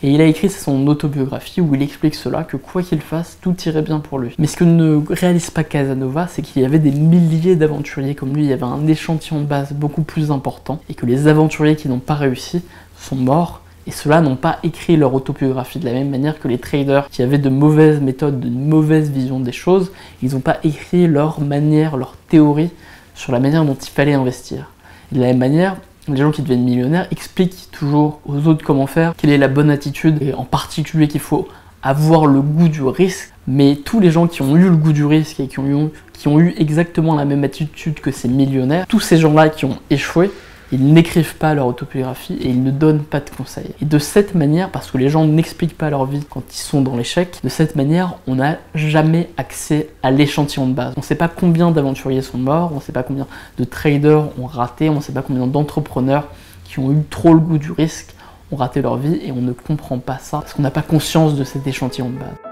Et 0.04 0.10
il 0.10 0.20
a 0.22 0.26
écrit 0.26 0.50
son 0.50 0.88
autobiographie 0.88 1.62
où 1.62 1.76
il 1.76 1.82
explique 1.84 2.16
cela, 2.16 2.44
que 2.44 2.58
quoi 2.58 2.82
qu'il 2.82 3.02
fasse, 3.02 3.38
tout 3.40 3.56
irait 3.68 3.84
bien 3.84 4.00
pour 4.00 4.18
lui. 4.18 4.34
Mais 4.40 4.48
ce 4.48 4.58
que 4.58 4.64
ne 4.64 5.00
réalise 5.08 5.52
pas 5.52 5.64
Casanova, 5.64 6.28
c'est 6.28 6.42
qu'il 6.42 6.64
y 6.64 6.66
avait 6.66 6.80
des 6.80 6.90
milliers 6.90 7.56
d'aventuriers 7.56 8.16
comme 8.16 8.34
lui, 8.34 8.44
il 8.44 8.50
y 8.50 8.54
avait 8.54 8.64
un 8.64 8.88
échantillon 8.88 9.42
de 9.42 9.46
base 9.46 9.74
beaucoup 9.74 10.02
plus 10.02 10.32
important, 10.32 10.80
et 10.90 10.96
que 10.96 11.06
les 11.06 11.28
aventuriers 11.28 11.76
qui 11.76 11.88
n'ont 11.88 12.00
pas 12.00 12.16
réussi 12.16 12.64
sont 12.98 13.16
morts, 13.16 13.62
et 13.86 13.92
ceux-là 13.92 14.22
n'ont 14.22 14.36
pas 14.36 14.58
écrit 14.64 14.98
leur 14.98 15.14
autobiographie 15.14 15.78
de 15.78 15.86
la 15.86 15.94
même 15.94 16.10
manière 16.10 16.40
que 16.40 16.48
les 16.48 16.58
traders 16.58 17.08
qui 17.10 17.22
avaient 17.22 17.38
de 17.38 17.50
mauvaises 17.50 18.00
méthodes, 18.00 18.40
de 18.40 18.50
mauvaises 18.50 19.12
visions 19.12 19.40
des 19.40 19.52
choses, 19.52 19.92
ils 20.24 20.34
n'ont 20.34 20.40
pas 20.40 20.58
écrit 20.64 21.08
leur 21.08 21.42
manière, 21.42 21.96
leur 21.96 22.16
théorie 22.28 22.72
sur 23.14 23.32
la 23.32 23.40
manière 23.40 23.66
dont 23.66 23.76
il 23.76 23.90
fallait 23.90 24.14
investir. 24.14 24.72
De 25.12 25.20
la 25.20 25.28
même 25.28 25.38
manière, 25.38 25.78
les 26.08 26.18
gens 26.18 26.32
qui 26.32 26.42
deviennent 26.42 26.64
millionnaires 26.64 27.08
expliquent 27.12 27.70
toujours 27.72 28.20
aux 28.26 28.48
autres 28.48 28.66
comment 28.66 28.88
faire, 28.88 29.14
quelle 29.16 29.30
est 29.30 29.38
la 29.38 29.48
bonne 29.48 29.70
attitude, 29.70 30.22
et 30.22 30.34
en 30.34 30.46
particulier 30.46 31.08
qu'il 31.08 31.20
faut 31.20 31.48
avoir 31.84 32.26
le 32.26 32.42
goût 32.42 32.68
du 32.68 32.84
risque. 32.84 33.34
Mais 33.48 33.76
tous 33.76 34.00
les 34.00 34.12
gens 34.12 34.28
qui 34.28 34.42
ont 34.42 34.56
eu 34.56 34.70
le 34.70 34.76
goût 34.76 34.94
du 34.94 35.06
risque 35.06 35.40
et 35.40 35.48
qui 35.48 35.60
ont 35.60 36.40
eu, 36.40 36.54
exactement 36.58 37.16
la 37.16 37.26
même 37.26 37.44
attitude 37.44 38.00
que 38.00 38.12
ces 38.12 38.28
millionnaires, 38.28 38.86
tous 38.88 39.00
ces 39.00 39.18
gens-là 39.18 39.50
qui 39.50 39.66
ont 39.66 39.78
échoué, 39.90 40.32
ils 40.72 40.94
n'écrivent 40.94 41.36
pas 41.36 41.54
leur 41.54 41.68
autobiographie 41.68 42.38
et 42.42 42.50
ils 42.50 42.64
ne 42.64 42.72
donnent 42.72 43.04
pas 43.04 43.20
de 43.20 43.30
conseils. 43.30 43.72
Et 43.82 43.86
de 43.86 44.00
cette 44.00 44.36
manière, 44.36 44.70
parce 44.70 44.90
que 44.90 44.98
les 44.98 45.10
gens 45.10 45.26
n'expliquent 45.26 45.78
pas 45.78 45.90
leur 45.90 46.06
vie 46.06 46.24
quand 46.30 46.44
ils 46.50 46.60
sont 46.60 46.82
dans 46.82 46.96
l'échec, 46.96 47.40
de 47.44 47.50
cette 47.50 47.76
manière, 47.76 48.16
on 48.28 48.36
n'a 48.36 48.58
jamais 48.74 49.30
accès 49.38 49.90
à 50.04 50.12
l'échantillon 50.12 50.68
de 50.68 50.74
base. 50.74 50.94
On 50.96 51.02
ne 51.02 51.06
sait 51.06 51.16
pas 51.16 51.28
combien 51.28 51.72
d'aventuriers 51.72 52.22
sont 52.22 52.38
morts, 52.38 52.72
on 52.72 52.78
ne 52.78 52.82
sait 52.82 52.94
pas 52.94 53.04
combien 53.04 53.28
de 53.58 53.64
traders 53.64 54.28
ont 54.40 54.46
raté, 54.46 54.90
on 54.90 54.96
ne 54.96 55.02
sait 55.02 55.14
pas 55.14 55.22
combien 55.22 55.48
d'entrepreneurs 55.48 56.28
qui 56.64 56.80
ont 56.80 56.92
eu 56.92 57.04
trop 57.10 57.34
le 57.34 57.40
goût 57.40 57.58
du 57.58 57.72
risque 57.72 58.16
ont 58.52 58.56
raté 58.56 58.82
leur 58.82 58.98
vie 58.98 59.20
et 59.24 59.32
on 59.32 59.42
ne 59.42 59.54
comprend 59.54 60.00
pas 60.00 60.18
ça 60.20 60.40
parce 60.40 60.54
qu'on 60.54 60.62
n'a 60.62 60.72
pas 60.72 60.82
conscience 60.82 61.36
de 61.36 61.44
cet 61.44 61.68
échantillon 61.68 62.10
de 62.10 62.18
base. 62.18 62.51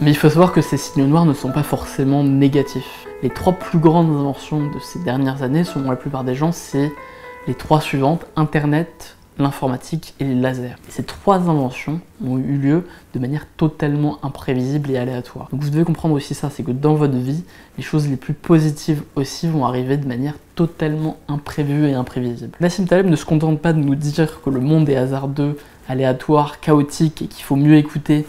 Mais 0.00 0.10
il 0.10 0.16
faut 0.16 0.28
savoir 0.28 0.52
que 0.52 0.60
ces 0.60 0.76
signes 0.76 1.06
noirs 1.06 1.24
ne 1.24 1.32
sont 1.32 1.50
pas 1.50 1.62
forcément 1.62 2.22
négatifs. 2.22 3.06
Les 3.22 3.30
trois 3.30 3.54
plus 3.54 3.78
grandes 3.78 4.10
inventions 4.10 4.70
de 4.70 4.78
ces 4.78 4.98
dernières 4.98 5.42
années, 5.42 5.64
selon 5.64 5.90
la 5.90 5.96
plupart 5.96 6.22
des 6.22 6.34
gens, 6.34 6.52
c'est 6.52 6.92
les 7.46 7.54
trois 7.54 7.80
suivantes, 7.80 8.26
Internet, 8.36 9.16
l'informatique 9.38 10.14
et 10.20 10.24
les 10.24 10.34
lasers. 10.34 10.76
ces 10.88 11.02
trois 11.02 11.48
inventions 11.48 12.00
ont 12.26 12.38
eu 12.38 12.56
lieu 12.56 12.86
de 13.14 13.18
manière 13.18 13.46
totalement 13.56 14.18
imprévisible 14.22 14.90
et 14.90 14.96
aléatoire. 14.96 15.48
Donc 15.50 15.62
vous 15.62 15.70
devez 15.70 15.84
comprendre 15.84 16.14
aussi 16.14 16.34
ça, 16.34 16.50
c'est 16.50 16.62
que 16.62 16.70
dans 16.70 16.94
votre 16.94 17.16
vie, 17.16 17.44
les 17.76 17.82
choses 17.82 18.08
les 18.08 18.16
plus 18.16 18.32
positives 18.34 19.02
aussi 19.14 19.48
vont 19.48 19.66
arriver 19.66 19.96
de 19.96 20.06
manière 20.06 20.34
totalement 20.54 21.18
imprévue 21.28 21.86
et 21.86 21.94
imprévisible. 21.94 22.52
Nassim 22.60 22.86
Taleb 22.86 23.06
ne 23.06 23.16
se 23.16 23.24
contente 23.24 23.60
pas 23.60 23.72
de 23.72 23.78
nous 23.78 23.94
dire 23.94 24.42
que 24.42 24.50
le 24.50 24.60
monde 24.60 24.88
est 24.88 24.96
hasardeux, 24.96 25.56
aléatoire, 25.88 26.60
chaotique 26.60 27.22
et 27.22 27.26
qu'il 27.26 27.44
faut 27.44 27.56
mieux 27.56 27.76
écouter 27.76 28.26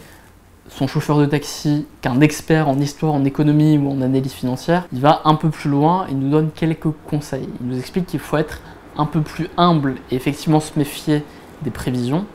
son 0.70 0.88
chauffeur 0.88 1.18
de 1.18 1.26
taxi 1.26 1.86
qu'un 2.02 2.22
expert 2.22 2.68
en 2.68 2.80
histoire, 2.80 3.14
en 3.14 3.26
économie 3.26 3.78
ou 3.78 3.90
en 3.90 4.02
analyse 4.02 4.34
financière, 4.34 4.88
il 4.92 5.00
va 5.00 5.22
un 5.26 5.36
peu 5.36 5.50
plus 5.50 5.70
loin 5.70 6.08
et 6.08 6.14
nous 6.14 6.30
donne 6.30 6.52
quelques 6.52 6.92
conseils. 7.08 7.48
Il 7.62 7.68
nous 7.68 7.78
explique 7.78 8.06
qu'il 8.08 8.20
faut 8.20 8.38
être 8.38 8.62
un 8.98 9.06
peu 9.06 9.22
plus 9.22 9.48
humble 9.58 9.96
et 10.12 10.16
effectivement 10.16 10.60
se 10.60 10.78
méfier 10.78 11.24
des 11.62 11.72
prévisions, 11.72 12.26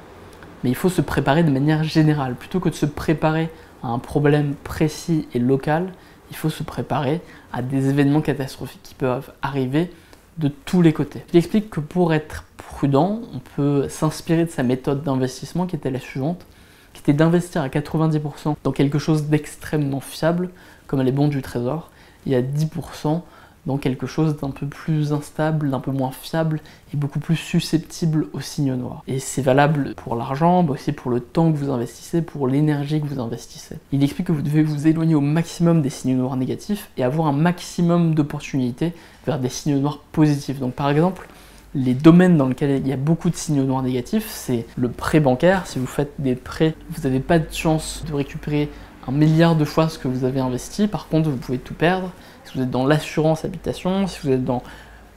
mais 0.62 0.71
il 0.71 0.77
faut 0.77 0.89
se 0.89 1.01
préparer 1.01 1.43
de 1.43 1.51
manière 1.51 1.85
générale. 1.85 2.35
Plutôt 2.35 2.61
que 2.61 2.69
de 2.69 2.75
se 2.75 2.87
préparer 2.87 3.51
à 3.83 3.89
un 3.89 3.99
problème 3.99 4.55
précis 4.65 5.29
et 5.35 5.39
local, 5.39 5.93
il 6.31 6.37
faut 6.37 6.51
se 6.51 6.62
préparer 6.62 7.21
à 7.53 7.62
des 7.62 7.89
événements 7.91 8.23
catastrophiques 8.23 8.83
qui 8.83 8.95
peuvent 8.95 9.33
arriver 9.43 9.91
de 10.39 10.49
tous 10.49 10.81
les 10.81 10.93
côtés. 10.93 11.25
Il 11.33 11.37
explique 11.37 11.69
que 11.69 11.81
pour 11.81 12.15
être 12.15 12.45
prudent, 12.57 13.21
on 13.35 13.39
peut 13.57 13.89
s'inspirer 13.89 14.45
de 14.45 14.51
sa 14.51 14.62
méthode 14.62 15.03
d'investissement 15.03 15.67
qui 15.67 15.77
était 15.77 15.91
la 15.91 16.01
suivante 16.01 16.47
qui 16.93 17.01
était 17.01 17.13
d'investir 17.13 17.63
à 17.63 17.69
90% 17.69 18.57
dans 18.63 18.73
quelque 18.73 18.99
chose 18.99 19.25
d'extrêmement 19.25 20.01
fiable, 20.01 20.51
comme 20.87 21.01
les 21.03 21.13
bons 21.13 21.29
du 21.29 21.43
trésor, 21.43 21.91
et 22.27 22.37
à 22.37 22.43
10% 22.43 23.23
dans 23.67 23.77
quelque 23.77 24.07
chose 24.07 24.37
d'un 24.37 24.51
peu 24.51 24.67
plus 24.67 25.13
instable, 25.13 25.71
d'un 25.71 25.79
peu 25.79 25.93
moins 25.93 26.11
fiable 26.11 26.61
et 26.93 26.97
beaucoup 26.97 27.21
plus 27.21 27.37
susceptible 27.37 28.27
aux 28.33 28.41
signes 28.41 28.75
noirs. 28.75 29.03
Et 29.07 29.19
c'est 29.19 29.43
valable 29.43 29.95
pour 29.95 30.17
l'argent, 30.17 30.63
mais 30.63 30.71
aussi 30.71 30.93
pour 30.93 31.11
le 31.11 31.21
temps 31.21 31.53
que 31.53 31.57
vous 31.57 31.71
investissez, 31.71 32.23
pour 32.23 32.49
l'énergie 32.49 33.01
que 33.01 33.07
vous 33.07 33.21
investissez. 33.21 33.77
Il 33.93 34.03
explique 34.03 34.27
que 34.27 34.33
vous 34.33 34.43
devez 34.43 34.63
vous 34.63 34.89
éloigner 34.89 35.15
au 35.15 35.21
maximum 35.21 35.81
des 35.81 35.91
signes 35.91 36.17
noirs 36.17 36.37
négatifs 36.37 36.91
et 36.97 37.05
avoir 37.05 37.29
un 37.29 37.33
maximum 37.33 38.15
d'opportunités 38.15 38.95
vers 39.27 39.39
des 39.39 39.49
signes 39.49 39.79
noirs 39.79 39.99
positifs. 40.11 40.59
Donc 40.59 40.75
par 40.75 40.91
exemple, 40.91 41.29
les 41.75 41.95
domaines 41.95 42.37
dans 42.37 42.49
lesquels 42.49 42.79
il 42.79 42.87
y 42.87 42.93
a 42.93 42.97
beaucoup 42.97 43.31
de 43.31 43.37
signaux 43.37 43.64
noirs 43.64 43.83
négatifs, 43.83 44.26
c'est 44.29 44.67
le 44.76 44.91
prêt 44.91 45.21
bancaire. 45.21 45.67
Si 45.67 45.79
vous 45.79 45.87
faites 45.87 46.12
des 46.19 46.35
prêts, 46.35 46.75
vous 46.91 47.02
n'avez 47.02 47.21
pas 47.21 47.38
de 47.38 47.52
chance 47.52 48.05
de 48.07 48.14
récupérer 48.14 48.69
un 49.09 49.12
milliard 49.12 49.57
de 49.57 49.64
fois 49.64 49.88
ce 49.88 49.99
que 49.99 50.09
vous 50.09 50.25
avez 50.25 50.41
investi. 50.41 50.87
Par 50.87 51.09
contre, 51.09 51.31
vous 51.31 51.37
pouvez 51.37 51.59
tout 51.59 51.75
perdre. 51.75 52.12
Si 52.45 52.57
vous 52.57 52.64
êtes 52.64 52.71
dans 52.71 52.87
l'assurance 52.87 53.45
habitation, 53.45 54.07
si 54.07 54.21
vous 54.23 54.33
êtes 54.33 54.45
dans 54.45 54.62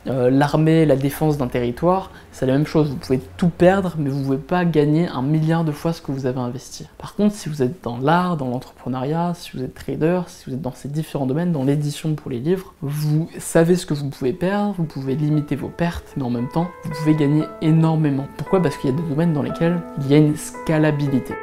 euh, 0.08 0.30
l'armée, 0.30 0.86
la 0.86 0.96
défense 0.96 1.38
d'un 1.38 1.48
territoire, 1.48 2.12
c'est 2.32 2.46
la 2.46 2.54
même 2.54 2.68
chose. 2.68 2.90
Vous 2.90 2.96
pouvez 2.96 3.20
tout 3.38 3.50
perdre, 3.50 3.96
mais 3.98 4.10
vous 4.10 4.20
ne 4.20 4.24
pouvez 4.24 4.38
pas 4.38 4.66
gagner 4.66 5.08
un 5.08 5.22
milliard 5.22 5.64
de 5.64 5.72
fois 5.72 5.94
ce 5.94 6.02
que 6.02 6.12
vous 6.12 6.26
avez 6.26 6.40
investi. 6.40 6.88
Par 6.98 7.16
contre, 7.16 7.36
si 7.36 7.50
vous 7.50 7.62
êtes 7.64 7.84
dans 7.84 7.98
l'art, 7.98 8.38
dans 8.38 8.48
l'entrepreneuriat, 8.48 9.34
si 9.36 9.52
vous 9.56 9.64
êtes 9.64 9.74
trader, 9.74 10.22
si 10.28 10.50
vous 10.50 10.56
êtes 10.56 10.62
dans 10.62 10.74
ces 10.74 10.90
différents 10.90 11.26
domaines, 11.26 11.52
dans 11.52 11.64
l'édition 11.64 12.14
pour 12.16 12.30
les 12.30 12.40
livres, 12.40 12.74
vous 12.82 13.30
savez 13.40 13.76
ce 13.76 13.86
que 13.86 13.94
vous 13.94 14.10
pouvez 14.10 14.34
perdre, 14.34 14.76
vous 14.78 14.86
pouvez 14.86 15.16
limiter 15.16 15.56
vos 15.56 15.70
pertes, 15.70 16.14
mais 16.18 16.24
en 16.24 16.30
même 16.30 16.50
temps, 16.50 16.68
vous 16.84 16.92
pouvez 16.92 17.16
gagner 17.16 17.44
énormément. 17.62 18.28
Pourquoi? 18.38 18.62
Parce 18.62 18.78
qu'il 18.78 18.92
y 18.92 18.94
a 18.94 18.96
des 18.96 19.10
domaines 19.10 19.34
dans 19.34 19.44
lesquels 19.44 19.82
il 20.02 20.12
y 20.12 20.14
a 20.14 20.18
une 20.18 20.36
scalabilité. 20.36 21.34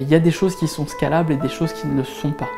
Il 0.00 0.08
y 0.08 0.14
a 0.14 0.20
des 0.20 0.30
choses 0.30 0.56
qui 0.56 0.68
sont 0.68 0.86
scalables 0.86 1.32
et 1.32 1.36
des 1.36 1.48
choses 1.48 1.72
qui 1.72 1.86
ne 1.86 1.96
le 1.96 2.04
sont 2.04 2.32
pas. 2.32 2.48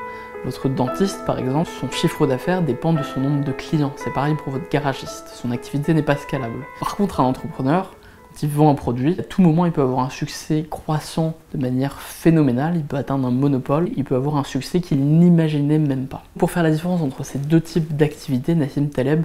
Votre 0.45 0.69
dentiste, 0.69 1.25
par 1.27 1.39
exemple, 1.39 1.71
son 1.81 1.91
chiffre 1.91 2.27
d'affaires 2.27 2.63
dépend 2.63 2.93
de 2.93 3.03
son 3.03 3.21
nombre 3.21 3.45
de 3.45 3.53
clients. 3.53 3.93
C'est 3.97 4.13
pareil 4.13 4.35
pour 4.35 4.53
votre 4.53 4.69
garagiste. 4.69 5.29
Son 5.35 5.51
activité 5.51 5.95
n'est 5.95 6.03
pas 6.03 6.17
scalable. 6.17 6.65
Par 6.79 6.97
contre, 6.97 7.21
un 7.21 7.25
entrepreneur, 7.25 7.95
quand 8.23 8.43
il 8.43 8.49
vend 8.51 8.71
un 8.71 8.75
produit, 8.75 9.17
à 9.19 9.23
tout 9.23 9.43
moment, 9.43 9.67
il 9.67 9.73
peut 9.73 9.83
avoir 9.83 10.01
un 10.01 10.11
succès 10.11 10.67
croissant 10.69 11.35
de 11.55 11.59
manière 11.59 12.01
phénoménale. 12.01 12.77
Il 12.77 12.85
peut 12.85 12.97
atteindre 12.97 13.27
un 13.27 13.31
monopole. 13.31 13.91
Il 13.97 14.05
peut 14.05 14.17
avoir 14.17 14.37
un 14.37 14.45
succès 14.45 14.81
qu'il 14.81 15.01
n'imaginait 15.01 15.79
même 15.79 16.07
pas. 16.07 16.25
Pour 16.39 16.51
faire 16.51 16.63
la 16.63 16.71
différence 16.71 17.01
entre 17.01 17.25
ces 17.25 17.39
deux 17.39 17.61
types 17.61 17.97
d'activités, 17.97 18.55
Nassim 18.55 18.89
Taleb 18.89 19.25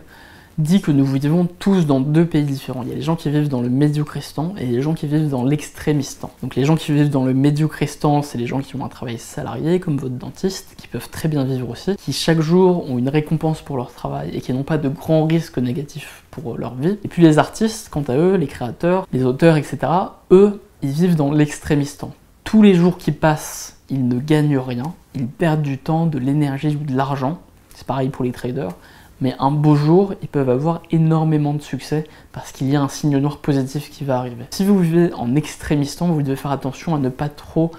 dit 0.59 0.81
que 0.81 0.91
nous 0.91 1.05
vivons 1.05 1.47
tous 1.57 1.85
dans 1.85 2.01
deux 2.01 2.25
pays 2.25 2.43
différents. 2.43 2.83
Il 2.83 2.89
y 2.89 2.91
a 2.91 2.95
les 2.95 3.01
gens 3.01 3.15
qui 3.15 3.29
vivent 3.29 3.47
dans 3.47 3.61
le 3.61 3.69
médiocristan 3.69 4.53
et 4.57 4.65
les 4.65 4.81
gens 4.81 4.93
qui 4.93 5.07
vivent 5.07 5.29
dans 5.29 5.45
l'extrémistan. 5.45 6.29
Donc 6.43 6.55
les 6.55 6.65
gens 6.65 6.75
qui 6.75 6.91
vivent 6.91 7.09
dans 7.09 7.23
le 7.23 7.33
médiocristan, 7.33 8.21
c'est 8.21 8.37
les 8.37 8.45
gens 8.45 8.59
qui 8.59 8.75
ont 8.75 8.83
un 8.83 8.89
travail 8.89 9.17
salarié, 9.17 9.79
comme 9.79 9.97
votre 9.97 10.15
dentiste, 10.15 10.75
qui 10.77 10.87
peuvent 10.87 11.09
très 11.09 11.29
bien 11.29 11.45
vivre 11.45 11.69
aussi, 11.69 11.95
qui 11.95 12.11
chaque 12.11 12.41
jour 12.41 12.89
ont 12.89 12.97
une 12.97 13.07
récompense 13.07 13.61
pour 13.61 13.77
leur 13.77 13.93
travail 13.93 14.31
et 14.33 14.41
qui 14.41 14.51
n'ont 14.51 14.63
pas 14.63 14.77
de 14.77 14.89
grands 14.89 15.25
risques 15.25 15.57
négatifs 15.57 16.23
pour 16.29 16.57
leur 16.57 16.75
vie. 16.75 16.97
Et 17.05 17.07
puis 17.07 17.23
les 17.23 17.39
artistes, 17.39 17.87
quant 17.89 18.03
à 18.09 18.17
eux, 18.17 18.35
les 18.35 18.47
créateurs, 18.47 19.07
les 19.13 19.23
auteurs, 19.23 19.55
etc., 19.55 19.79
eux, 20.31 20.61
ils 20.81 20.91
vivent 20.91 21.15
dans 21.15 21.31
l'extrémistan. 21.31 22.13
Tous 22.43 22.61
les 22.61 22.73
jours 22.73 22.97
qui 22.97 23.13
passent, 23.13 23.77
ils 23.89 24.05
ne 24.05 24.19
gagnent 24.19 24.57
rien, 24.57 24.93
ils 25.15 25.27
perdent 25.27 25.61
du 25.61 25.77
temps, 25.77 26.05
de 26.05 26.19
l'énergie 26.19 26.77
ou 26.79 26.83
de 26.83 26.95
l'argent. 26.95 27.39
C'est 27.75 27.87
pareil 27.87 28.09
pour 28.09 28.25
les 28.25 28.31
traders 28.31 28.73
mais 29.21 29.35
un 29.39 29.51
beau 29.51 29.75
jour, 29.75 30.13
ils 30.21 30.27
peuvent 30.27 30.49
avoir 30.49 30.81
énormément 30.91 31.53
de 31.53 31.61
succès 31.61 32.05
parce 32.31 32.51
qu'il 32.51 32.69
y 32.69 32.75
a 32.75 32.81
un 32.81 32.87
signe 32.87 33.17
noir 33.17 33.37
positif 33.37 33.89
qui 33.89 34.03
va 34.03 34.17
arriver. 34.17 34.45
Si 34.51 34.63
vous 34.63 34.79
vivez 34.79 35.13
en 35.13 35.35
extrémistan, 35.35 36.07
vous 36.07 36.21
devez 36.21 36.35
faire 36.35 36.51
attention 36.51 36.95
à 36.95 36.99
ne 36.99 37.09
pas 37.09 37.29
trop 37.29 37.71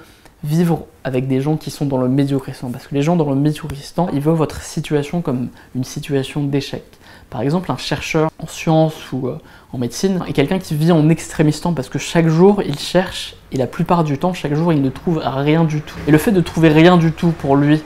vivre 0.43 0.87
avec 1.05 1.29
des 1.29 1.41
gens 1.41 1.57
qui 1.57 1.71
sont 1.71 1.87
dans 1.87 1.99
le 1.99 2.09
médiocristan. 2.09 2.71
Parce 2.71 2.87
que 2.87 2.95
les 2.95 3.03
gens 3.03 3.17
dans 3.17 3.29
le 3.29 3.37
médiocristan, 3.37 4.09
ils 4.13 4.21
voient 4.21 4.35
votre 4.35 4.63
situation 4.63 5.23
comme 5.23 5.49
une 5.75 5.85
situation 5.85 6.45
d'échec. 6.45 6.85
Par 7.29 7.43
exemple, 7.43 7.71
un 7.71 7.77
chercheur 7.77 8.31
en 8.39 8.47
sciences 8.47 9.13
ou 9.13 9.29
euh, 9.29 9.39
en 9.73 9.79
médecine 9.79 10.21
est 10.27 10.33
quelqu'un 10.33 10.59
qui 10.59 10.75
vit 10.75 10.93
en 10.93 11.09
extrémistan 11.09 11.73
parce 11.75 11.89
que 11.89 11.99
chaque 11.99 12.27
jour, 12.27 12.63
il 12.65 12.79
cherche 12.79 13.37
et 13.53 13.57
la 13.57 13.67
plupart 13.67 14.05
du 14.05 14.19
temps, 14.19 14.33
chaque 14.33 14.55
jour, 14.55 14.73
il 14.73 14.83
ne 14.83 14.91
trouve 14.91 15.23
rien 15.25 15.65
du 15.65 15.81
tout. 15.81 15.97
Et 16.09 16.11
le 16.11 16.19
fait 16.19 16.33
de 16.33 16.41
trouver 16.41 16.71
rien 16.71 16.97
du 16.97 17.13
tout 17.13 17.31
pour 17.31 17.57
lui, 17.57 17.83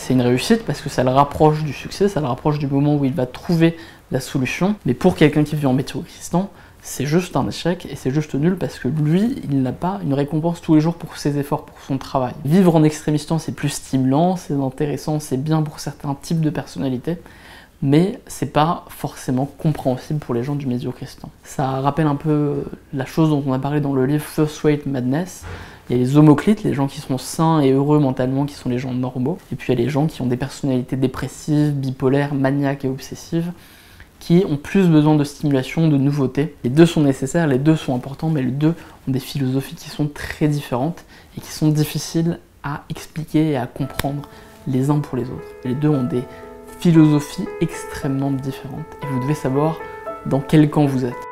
c'est 0.00 0.14
une 0.14 0.22
réussite 0.22 0.64
parce 0.64 0.80
que 0.80 0.88
ça 0.88 1.04
le 1.04 1.10
rapproche 1.10 1.62
du 1.62 1.74
succès, 1.74 2.08
ça 2.08 2.20
le 2.20 2.26
rapproche 2.26 2.58
du 2.58 2.66
moment 2.66 2.96
où 2.96 3.04
il 3.04 3.12
va 3.12 3.26
trouver 3.26 3.76
la 4.10 4.20
solution. 4.20 4.74
Mais 4.86 4.94
pour 4.94 5.14
quelqu'un 5.14 5.44
qui 5.44 5.56
vit 5.56 5.66
en 5.66 5.74
météo-cristan, 5.74 6.50
c'est 6.82 7.04
juste 7.04 7.36
un 7.36 7.46
échec 7.46 7.86
et 7.90 7.96
c'est 7.96 8.10
juste 8.10 8.34
nul 8.34 8.56
parce 8.56 8.78
que 8.78 8.88
lui, 8.88 9.36
il 9.44 9.60
n'a 9.62 9.72
pas 9.72 10.00
une 10.02 10.14
récompense 10.14 10.62
tous 10.62 10.74
les 10.74 10.80
jours 10.80 10.94
pour 10.94 11.18
ses 11.18 11.36
efforts, 11.38 11.66
pour 11.66 11.78
son 11.86 11.98
travail. 11.98 12.32
Vivre 12.46 12.74
en 12.74 12.82
extrémistan, 12.82 13.38
c'est 13.38 13.52
plus 13.52 13.68
stimulant, 13.68 14.36
c'est 14.36 14.54
intéressant, 14.54 15.20
c'est 15.20 15.36
bien 15.36 15.62
pour 15.62 15.80
certains 15.80 16.16
types 16.20 16.40
de 16.40 16.50
personnalités, 16.50 17.18
mais 17.82 18.20
c'est 18.26 18.52
pas 18.52 18.86
forcément 18.88 19.44
compréhensible 19.58 20.18
pour 20.18 20.34
les 20.34 20.42
gens 20.42 20.54
du 20.54 20.66
médiocristan. 20.66 21.28
Ça 21.44 21.66
rappelle 21.80 22.06
un 22.06 22.16
peu 22.16 22.64
la 22.94 23.04
chose 23.04 23.28
dont 23.28 23.42
on 23.46 23.52
a 23.52 23.58
parlé 23.58 23.80
dans 23.80 23.92
le 23.92 24.06
livre 24.06 24.24
First 24.24 24.62
Rate 24.62 24.86
Madness, 24.86 25.44
il 25.90 25.96
y 25.96 26.00
a 26.00 26.02
les 26.04 26.16
homoclites, 26.16 26.62
les 26.62 26.72
gens 26.72 26.86
qui 26.86 27.00
sont 27.00 27.18
sains 27.18 27.60
et 27.60 27.72
heureux 27.72 27.98
mentalement, 27.98 28.46
qui 28.46 28.54
sont 28.54 28.68
les 28.68 28.78
gens 28.78 28.92
normaux. 28.92 29.38
Et 29.52 29.56
puis 29.56 29.72
il 29.72 29.78
y 29.78 29.82
a 29.82 29.84
les 29.84 29.90
gens 29.90 30.06
qui 30.06 30.22
ont 30.22 30.26
des 30.26 30.36
personnalités 30.36 30.94
dépressives, 30.94 31.72
bipolaires, 31.72 32.32
maniaques 32.32 32.84
et 32.84 32.88
obsessives, 32.88 33.52
qui 34.20 34.44
ont 34.48 34.56
plus 34.56 34.86
besoin 34.86 35.16
de 35.16 35.24
stimulation, 35.24 35.88
de 35.88 35.96
nouveautés. 35.96 36.54
Les 36.62 36.70
deux 36.70 36.86
sont 36.86 37.00
nécessaires, 37.00 37.48
les 37.48 37.58
deux 37.58 37.74
sont 37.74 37.92
importants, 37.92 38.30
mais 38.30 38.42
les 38.42 38.52
deux 38.52 38.74
ont 39.08 39.10
des 39.10 39.18
philosophies 39.18 39.74
qui 39.74 39.90
sont 39.90 40.06
très 40.06 40.46
différentes 40.46 41.04
et 41.36 41.40
qui 41.40 41.50
sont 41.50 41.68
difficiles 41.68 42.38
à 42.62 42.84
expliquer 42.88 43.50
et 43.50 43.56
à 43.56 43.66
comprendre 43.66 44.22
les 44.68 44.90
uns 44.90 45.00
pour 45.00 45.16
les 45.16 45.24
autres. 45.24 45.48
Les 45.64 45.74
deux 45.74 45.88
ont 45.88 46.04
des 46.04 46.22
philosophies 46.78 47.46
extrêmement 47.60 48.30
différentes 48.30 48.86
et 49.02 49.06
vous 49.06 49.20
devez 49.22 49.34
savoir 49.34 49.76
dans 50.26 50.40
quel 50.40 50.70
camp 50.70 50.86
vous 50.86 51.04
êtes. 51.04 51.29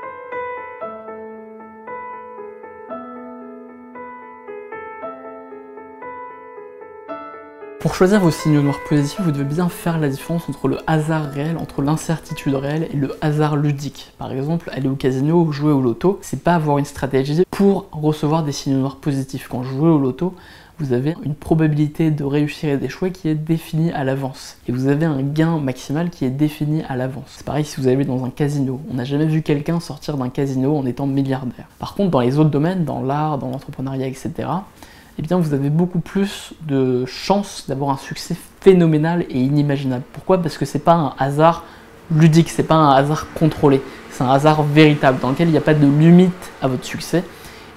Pour 7.80 7.94
choisir 7.94 8.18
vos 8.18 8.32
signaux 8.32 8.60
noirs 8.60 8.80
positifs, 8.88 9.20
vous 9.20 9.30
devez 9.30 9.44
bien 9.44 9.68
faire 9.68 10.00
la 10.00 10.08
différence 10.08 10.48
entre 10.48 10.66
le 10.66 10.78
hasard 10.88 11.30
réel, 11.30 11.56
entre 11.56 11.80
l'incertitude 11.80 12.56
réelle 12.56 12.88
et 12.92 12.96
le 12.96 13.16
hasard 13.20 13.54
ludique. 13.54 14.12
Par 14.18 14.32
exemple, 14.32 14.68
aller 14.74 14.88
au 14.88 14.96
casino 14.96 15.42
ou 15.42 15.52
jouer 15.52 15.70
au 15.70 15.80
loto, 15.80 16.18
c'est 16.20 16.42
pas 16.42 16.56
avoir 16.56 16.78
une 16.78 16.84
stratégie 16.84 17.44
pour 17.52 17.86
recevoir 17.92 18.42
des 18.42 18.50
signaux 18.50 18.78
noirs 18.78 18.96
positifs. 18.96 19.46
Quand 19.48 19.62
je 19.62 19.68
joue 19.68 19.86
au 19.86 19.98
loto, 19.98 20.34
vous 20.80 20.92
avez 20.92 21.14
une 21.24 21.36
probabilité 21.36 22.10
de 22.10 22.24
réussir 22.24 22.68
et 22.70 22.78
d'échouer 22.78 23.12
qui 23.12 23.28
est 23.28 23.36
définie 23.36 23.92
à 23.92 24.02
l'avance. 24.02 24.56
Et 24.66 24.72
vous 24.72 24.88
avez 24.88 25.06
un 25.06 25.22
gain 25.22 25.60
maximal 25.60 26.10
qui 26.10 26.24
est 26.24 26.30
défini 26.30 26.82
à 26.88 26.96
l'avance. 26.96 27.26
C'est 27.28 27.46
pareil 27.46 27.64
si 27.64 27.80
vous 27.80 27.86
allez 27.86 28.04
dans 28.04 28.24
un 28.24 28.30
casino. 28.30 28.80
On 28.90 28.94
n'a 28.94 29.04
jamais 29.04 29.26
vu 29.26 29.42
quelqu'un 29.42 29.78
sortir 29.78 30.16
d'un 30.16 30.30
casino 30.30 30.76
en 30.76 30.84
étant 30.84 31.06
milliardaire. 31.06 31.68
Par 31.78 31.94
contre, 31.94 32.10
dans 32.10 32.20
les 32.20 32.40
autres 32.40 32.50
domaines, 32.50 32.84
dans 32.84 33.02
l'art, 33.02 33.38
dans 33.38 33.50
l'entrepreneuriat, 33.50 34.08
etc., 34.08 34.48
eh 35.18 35.22
bien 35.22 35.38
vous 35.38 35.52
avez 35.52 35.70
beaucoup 35.70 36.00
plus 36.00 36.52
de 36.66 37.04
chances 37.06 37.64
d'avoir 37.68 37.90
un 37.90 37.96
succès 37.96 38.36
phénoménal 38.60 39.24
et 39.28 39.40
inimaginable. 39.40 40.04
Pourquoi? 40.12 40.40
Parce 40.40 40.56
que 40.58 40.64
c'est 40.64 40.78
pas 40.78 40.94
un 40.94 41.14
hasard 41.18 41.64
ludique, 42.14 42.48
c'est 42.48 42.62
pas 42.62 42.76
un 42.76 42.92
hasard 42.92 43.26
contrôlé, 43.34 43.82
c'est 44.10 44.22
un 44.22 44.30
hasard 44.30 44.62
véritable 44.62 45.18
dans 45.20 45.30
lequel 45.30 45.48
il 45.48 45.52
n'y 45.52 45.58
a 45.58 45.62
pas 45.62 45.74
de 45.74 45.86
limite 45.86 46.52
à 46.62 46.68
votre 46.68 46.84
succès 46.84 47.24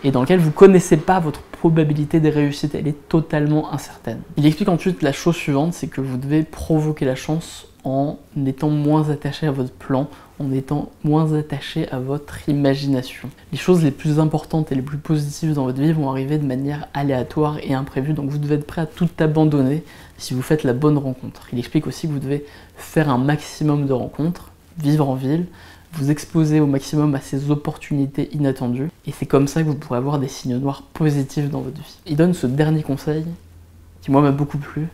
et 0.04 0.12
dans 0.12 0.22
lequel 0.22 0.40
vous 0.40 0.52
connaissez 0.52 0.98
pas 0.98 1.20
votre 1.20 1.42
probabilité 1.42 2.20
de 2.20 2.30
réussite, 2.30 2.74
elle 2.74 2.88
est 2.88 3.08
totalement 3.08 3.72
incertaine. 3.74 4.22
Il 4.38 4.46
explique 4.46 4.70
ensuite 4.70 5.02
la 5.04 5.12
chose 5.12 5.36
suivante, 5.36 5.74
c'est 5.74 5.88
que 5.88 6.02
vous 6.02 6.18
devez 6.18 6.44
provoquer 6.44 7.06
la 7.06 7.16
chance 7.16 7.68
en 7.84 8.18
étant 8.46 8.70
moins 8.70 9.10
attaché 9.10 9.48
à 9.48 9.52
votre 9.52 9.74
plan, 9.74 10.08
en 10.42 10.52
étant 10.52 10.90
moins 11.04 11.34
attaché 11.34 11.88
à 11.90 12.00
votre 12.00 12.50
imagination. 12.50 13.30
Les 13.52 13.58
choses 13.58 13.84
les 13.84 13.92
plus 13.92 14.20
importantes 14.20 14.72
et 14.72 14.76
les 14.76 14.82
plus 14.82 14.98
positives 14.98 15.54
dans 15.54 15.66
votre 15.66 15.80
vie 15.80 15.92
vont 15.92 16.10
arriver 16.10 16.38
de 16.38 16.46
manière 16.46 16.88
aléatoire 16.94 17.58
et 17.64 17.74
imprévue, 17.74 18.14
donc 18.14 18.30
vous 18.30 18.38
devez 18.38 18.56
être 18.56 18.68
prêt 18.68 18.82
à 18.82 18.86
tout 18.86 19.10
abandonner 19.20 19.84
si 20.18 20.34
vous 20.34 20.42
faites 20.42 20.64
la 20.64 20.74
bonne 20.74 20.98
rencontre. 20.98 21.48
Il 21.54 21.60
explique 21.60 21.88
aussi 21.88 22.08
que 22.08 22.14
vous 22.14 22.20
devez 22.20 22.46
faire 22.76 23.10
un 23.10 23.18
maximum 23.18 23.86
de 23.86 23.94
rencontres, 23.94 24.52
vivre 24.78 25.08
en 25.08 25.16
ville, 25.16 25.46
vous 25.94 26.10
exposer 26.10 26.60
au 26.60 26.68
maximum 26.68 27.14
à 27.16 27.20
ces 27.20 27.52
opportunités 27.52 28.30
inattendues, 28.34 28.90
et 29.06 29.12
c'est 29.12 29.26
comme 29.26 29.48
ça 29.48 29.62
que 29.62 29.68
vous 29.68 29.76
pourrez 29.76 29.98
avoir 29.98 30.20
des 30.20 30.30
signes 30.30 30.58
noirs 30.58 30.84
positifs 30.94 31.50
dans 31.50 31.62
votre 31.62 31.78
vie. 31.78 31.98
Il 32.08 32.16
donne 32.16 32.34
ce 32.34 32.48
dernier 32.48 32.82
conseil, 32.82 33.26
qui 34.02 34.12
moi 34.12 34.22
m'a 34.22 34.32
beaucoup 34.32 34.58
plu, 34.58 34.88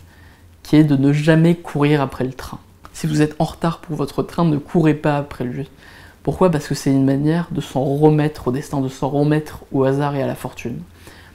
qui 0.63 0.75
est 0.75 0.83
de 0.83 0.97
ne 0.97 1.13
jamais 1.13 1.55
courir 1.55 2.01
après 2.01 2.25
le 2.25 2.33
train. 2.33 2.59
Si 2.99 3.05
vous 3.05 3.21
êtes 3.21 3.35
en 3.37 3.43
retard 3.43 3.77
pour 3.77 3.95
votre 3.95 4.23
train, 4.23 4.43
ne 4.43 4.57
courez 4.57 4.95
pas 4.95 5.17
après 5.17 5.43
lui. 5.43 5.69
Pourquoi? 6.23 6.49
Parce 6.49 6.67
que 6.67 6.73
c'est 6.73 6.89
une 6.89 7.05
manière 7.05 7.47
de 7.51 7.61
s'en 7.61 7.83
remettre 7.83 8.47
au 8.47 8.51
destin, 8.51 8.81
de 8.81 8.89
s'en 8.89 9.09
remettre 9.09 9.65
au 9.71 9.83
hasard 9.83 10.15
et 10.15 10.23
à 10.23 10.25
la 10.25 10.33
fortune. 10.33 10.79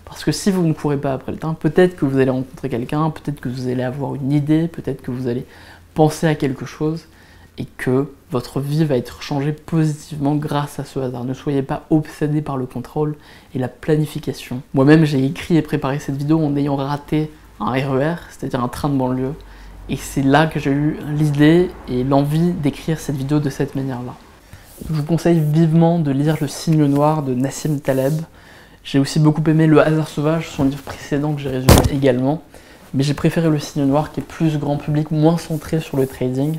Parce 0.05 0.25
que 0.25 0.33
si 0.33 0.51
vous 0.51 0.65
ne 0.65 0.73
courez 0.73 0.97
pas 0.97 1.13
après 1.13 1.31
le 1.31 1.39
train, 1.39 1.55
peut-être 1.55 1.95
que 1.95 2.05
vous 2.05 2.19
allez 2.19 2.33
rencontrer 2.33 2.69
quelqu'un, 2.69 3.11
peut-être 3.11 3.41
que 3.41 3.49
vous 3.49 3.69
allez 3.69 3.85
avoir 3.85 4.17
une 4.17 4.33
idée, 4.33 4.67
peut-être 4.67 5.03
que 5.03 5.13
vous 5.13 5.29
allez 5.29 5.47
penser 5.95 6.27
à 6.27 6.35
quelque 6.35 6.67
chose, 6.67 7.05
et 7.59 7.67
que 7.77 8.11
votre 8.33 8.59
vie 8.59 8.85
va 8.85 8.97
être 8.97 9.23
changée 9.23 9.53
positivement 9.53 10.35
grâce 10.35 10.81
à 10.81 10.85
ce 10.85 10.99
hasard. 10.99 11.23
Ne 11.23 11.33
soyez 11.33 11.63
pas 11.63 11.87
obsédé 11.91 12.43
par 12.43 12.57
le 12.57 12.67
contrôle 12.67 13.15
et 13.55 13.61
la 13.61 13.69
planification. 13.69 14.63
Moi-même, 14.75 15.05
j'ai 15.05 15.25
écrit 15.25 15.57
et 15.57 15.63
préparé 15.63 16.01
cette 16.01 16.17
vidéo 16.17 16.45
en 16.45 16.57
ayant 16.57 16.75
raté 16.75 17.31
un 17.61 17.71
RER, 17.71 18.17
c'est-à-dire 18.31 18.65
un 18.65 18.69
train 18.69 18.89
de 18.89 18.97
banlieue. 18.97 19.35
Et 19.89 19.97
c'est 19.97 20.23
là 20.23 20.47
que 20.47 20.61
j'ai 20.61 20.71
eu 20.71 20.97
l'idée 21.17 21.71
et 21.89 22.05
l'envie 22.05 22.53
d'écrire 22.53 23.01
cette 23.01 23.17
vidéo 23.17 23.41
de 23.41 23.51
cette 23.51 23.75
manière-là. 23.75 24.15
Je 24.89 24.93
vous 24.93 25.03
conseille 25.03 25.41
vivement 25.41 25.99
de 25.99 26.11
lire 26.11 26.37
Le 26.41 26.49
signe 26.49 26.85
noir 26.87 27.23
de 27.23 27.35
Nassim 27.35 27.79
Taleb. 27.79 28.15
J'ai 28.85 28.99
aussi 28.99 29.19
beaucoup 29.19 29.43
aimé 29.49 29.67
Le 29.67 29.81
hasard 29.81 30.09
sauvage, 30.09 30.49
son 30.49 30.65
livre 30.65 30.83
précédent 30.83 31.35
que 31.35 31.41
j'ai 31.41 31.51
résumé 31.51 31.75
également. 31.93 32.43
Mais 32.95 33.03
j'ai 33.03 33.15
préféré 33.15 33.49
Le 33.49 33.59
signe 33.59 33.85
noir 33.85 34.13
qui 34.13 34.21
est 34.21 34.25
plus 34.25 34.57
grand 34.59 34.77
public, 34.77 35.11
moins 35.11 35.39
centré 35.39 35.81
sur 35.81 35.97
le 35.97 36.07
trading 36.07 36.59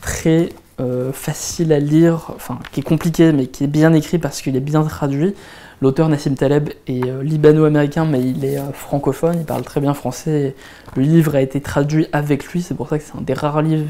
très 0.00 0.50
euh, 0.80 1.12
facile 1.12 1.72
à 1.72 1.80
lire, 1.80 2.30
enfin 2.36 2.58
qui 2.70 2.80
est 2.80 2.84
compliqué 2.84 3.32
mais 3.32 3.46
qui 3.46 3.64
est 3.64 3.68
bien 3.68 3.92
écrit 3.92 4.18
parce 4.18 4.40
qu'il 4.40 4.56
est 4.56 4.60
bien 4.60 4.82
traduit. 4.84 5.34
L'auteur 5.80 6.08
Nassim 6.08 6.34
Taleb 6.34 6.70
est 6.88 7.04
euh, 7.04 7.22
libano-américain 7.22 8.04
mais 8.04 8.20
il 8.20 8.44
est 8.44 8.58
euh, 8.58 8.72
francophone, 8.72 9.36
il 9.38 9.44
parle 9.44 9.62
très 9.62 9.80
bien 9.80 9.94
français. 9.94 10.56
Le 10.96 11.02
livre 11.02 11.36
a 11.36 11.40
été 11.40 11.60
traduit 11.60 12.08
avec 12.12 12.44
lui, 12.48 12.62
c'est 12.62 12.74
pour 12.74 12.88
ça 12.88 12.98
que 12.98 13.04
c'est 13.04 13.16
un 13.16 13.20
des 13.20 13.34
rares 13.34 13.62
livres 13.62 13.88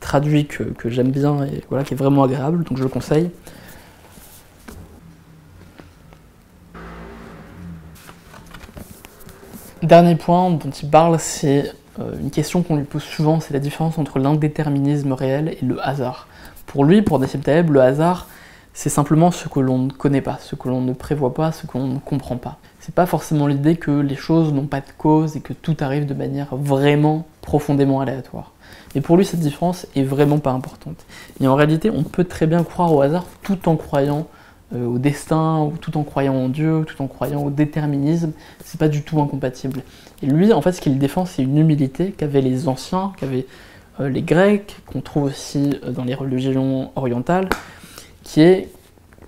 traduits 0.00 0.46
que, 0.46 0.90
j'aime 0.90 1.10
bien 1.10 1.44
et 1.44 1.62
voilà, 1.70 1.84
qui 1.84 1.94
est 1.94 1.96
vraiment 1.96 2.24
agréable, 2.24 2.64
donc 2.64 2.76
je 2.76 2.82
le 2.82 2.90
conseille. 2.90 3.30
Dernier 9.82 10.16
point 10.16 10.50
dont 10.50 10.70
il 10.70 10.90
parle, 10.90 11.18
c'est 11.18 11.72
euh, 11.98 12.12
une 12.20 12.30
question 12.30 12.62
qu'on 12.62 12.76
lui 12.76 12.84
pose 12.84 13.02
souvent, 13.02 13.40
c'est 13.40 13.54
la 13.54 13.58
différence 13.58 13.96
entre 13.96 14.18
l'indéterminisme 14.18 15.12
réel 15.14 15.56
et 15.60 15.64
le 15.64 15.84
hasard. 15.84 16.28
Pour 16.66 16.84
lui, 16.84 17.00
pour 17.00 17.18
Nassim 17.18 17.40
Taleb, 17.40 17.70
le 17.70 17.80
hasard, 17.80 18.28
c'est 18.74 18.88
simplement 18.88 19.30
ce 19.30 19.48
que 19.48 19.60
l'on 19.60 19.78
ne 19.78 19.90
connaît 19.90 20.20
pas, 20.20 20.38
ce 20.40 20.54
que 20.54 20.68
l'on 20.68 20.80
ne 20.80 20.92
prévoit 20.92 21.34
pas, 21.34 21.52
ce 21.52 21.66
que 21.66 21.76
l'on 21.76 21.86
ne 21.86 21.98
comprend 21.98 22.36
pas. 22.36 22.58
C'est 22.80 22.94
pas 22.94 23.06
forcément 23.06 23.46
l'idée 23.46 23.76
que 23.76 23.90
les 23.90 24.16
choses 24.16 24.52
n'ont 24.52 24.66
pas 24.66 24.80
de 24.80 24.90
cause 24.96 25.36
et 25.36 25.40
que 25.40 25.52
tout 25.52 25.76
arrive 25.80 26.06
de 26.06 26.14
manière 26.14 26.56
vraiment 26.56 27.26
profondément 27.42 28.00
aléatoire. 28.00 28.52
Mais 28.94 29.00
pour 29.00 29.16
lui, 29.16 29.24
cette 29.24 29.40
différence 29.40 29.86
est 29.94 30.02
vraiment 30.02 30.38
pas 30.38 30.50
importante. 30.50 31.04
Et 31.40 31.46
en 31.46 31.54
réalité, 31.54 31.90
on 31.90 32.02
peut 32.02 32.24
très 32.24 32.46
bien 32.46 32.64
croire 32.64 32.92
au 32.92 33.02
hasard 33.02 33.24
tout 33.42 33.68
en 33.68 33.76
croyant 33.76 34.26
euh, 34.74 34.86
au 34.86 34.98
destin, 34.98 35.60
ou 35.60 35.72
tout 35.78 35.98
en 35.98 36.02
croyant 36.02 36.34
en 36.34 36.48
Dieu, 36.48 36.84
tout 36.86 37.02
en 37.02 37.06
croyant 37.06 37.42
au 37.42 37.50
déterminisme, 37.50 38.32
c'est 38.64 38.80
pas 38.80 38.88
du 38.88 39.02
tout 39.02 39.20
incompatible. 39.20 39.82
Et 40.22 40.26
lui, 40.26 40.52
en 40.52 40.62
fait, 40.62 40.72
ce 40.72 40.80
qu'il 40.80 40.98
défend, 40.98 41.26
c'est 41.26 41.42
une 41.42 41.58
humilité 41.58 42.12
qu'avaient 42.12 42.40
les 42.40 42.68
anciens, 42.68 43.12
qu'avaient 43.18 43.46
euh, 44.00 44.08
les 44.08 44.22
Grecs, 44.22 44.76
qu'on 44.86 45.02
trouve 45.02 45.24
aussi 45.24 45.78
euh, 45.84 45.90
dans 45.90 46.04
les 46.04 46.14
religions 46.14 46.90
orientales, 46.96 47.50
qui 48.22 48.40
est 48.40 48.68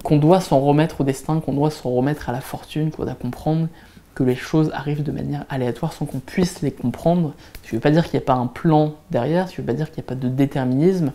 qu'on 0.02 0.18
doit 0.18 0.40
s'en 0.40 0.61
remettre 0.61 1.00
au 1.00 1.04
destin, 1.04 1.40
qu'on 1.40 1.54
doit 1.54 1.70
s'en 1.70 1.90
remettre 1.90 2.28
à 2.28 2.33
la 2.33 2.42
fortune, 2.42 2.90
qu'on 2.90 3.04
doit 3.04 3.14
comprendre 3.14 3.68
que 4.14 4.22
les 4.22 4.37
choses 4.37 4.70
arrivent 4.72 5.02
de 5.02 5.11
manière 5.11 5.44
aléatoire 5.48 5.92
sans 5.92 6.04
qu'on 6.04 6.20
puisse 6.20 6.62
les 6.62 6.70
comprendre. 6.70 7.35
Ce 7.62 7.70
qui 7.70 7.74
ne 7.74 7.78
veut 7.78 7.83
pas 7.83 7.90
dire 7.90 8.04
qu'il 8.04 8.18
n'y 8.18 8.22
a 8.22 8.26
pas 8.26 8.35
un 8.35 8.46
plan 8.46 8.94
derrière, 9.11 9.48
ce 9.48 9.54
qui 9.54 9.61
ne 9.61 9.66
veut 9.66 9.72
pas 9.72 9.76
dire 9.76 9.90
qu'il 9.90 10.02
n'y 10.02 10.07
a 10.07 10.09
pas 10.09 10.14
de 10.14 10.28
déterminisme, 10.28 11.12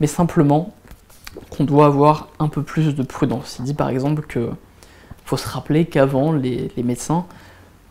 mais 0.00 0.06
simplement 0.06 0.72
qu'on 1.50 1.64
doit 1.64 1.86
avoir 1.86 2.28
un 2.38 2.48
peu 2.48 2.62
plus 2.62 2.94
de 2.94 3.02
prudence. 3.02 3.56
Il 3.58 3.64
dit 3.64 3.74
par 3.74 3.88
exemple 3.88 4.26
qu'il 4.26 4.48
faut 5.24 5.36
se 5.36 5.48
rappeler 5.48 5.84
qu'avant, 5.84 6.32
les, 6.32 6.70
médecins, 6.78 7.26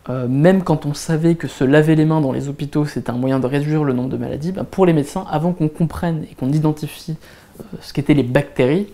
euh, 0.08 0.26
même 0.26 0.64
quand 0.64 0.86
on 0.86 0.94
savait 0.94 1.34
que 1.34 1.48
se 1.48 1.64
laver 1.64 1.94
les 1.94 2.06
mains 2.06 2.20
dans 2.20 2.32
les 2.32 2.48
hôpitaux 2.48 2.86
c'était 2.86 3.10
un 3.10 3.16
moyen 3.16 3.40
de 3.40 3.46
réduire 3.46 3.84
le 3.84 3.92
nombre 3.92 4.08
de 4.08 4.16
maladies, 4.16 4.52
ben, 4.52 4.64
pour 4.64 4.86
les 4.86 4.92
médecins, 4.94 5.26
avant 5.30 5.52
qu'on 5.52 5.68
comprenne 5.68 6.24
et 6.30 6.34
qu'on 6.34 6.50
identifie 6.50 7.16
euh, 7.60 7.62
ce 7.82 7.92
qu'étaient 7.92 8.14
les 8.14 8.22
bactéries, 8.22 8.88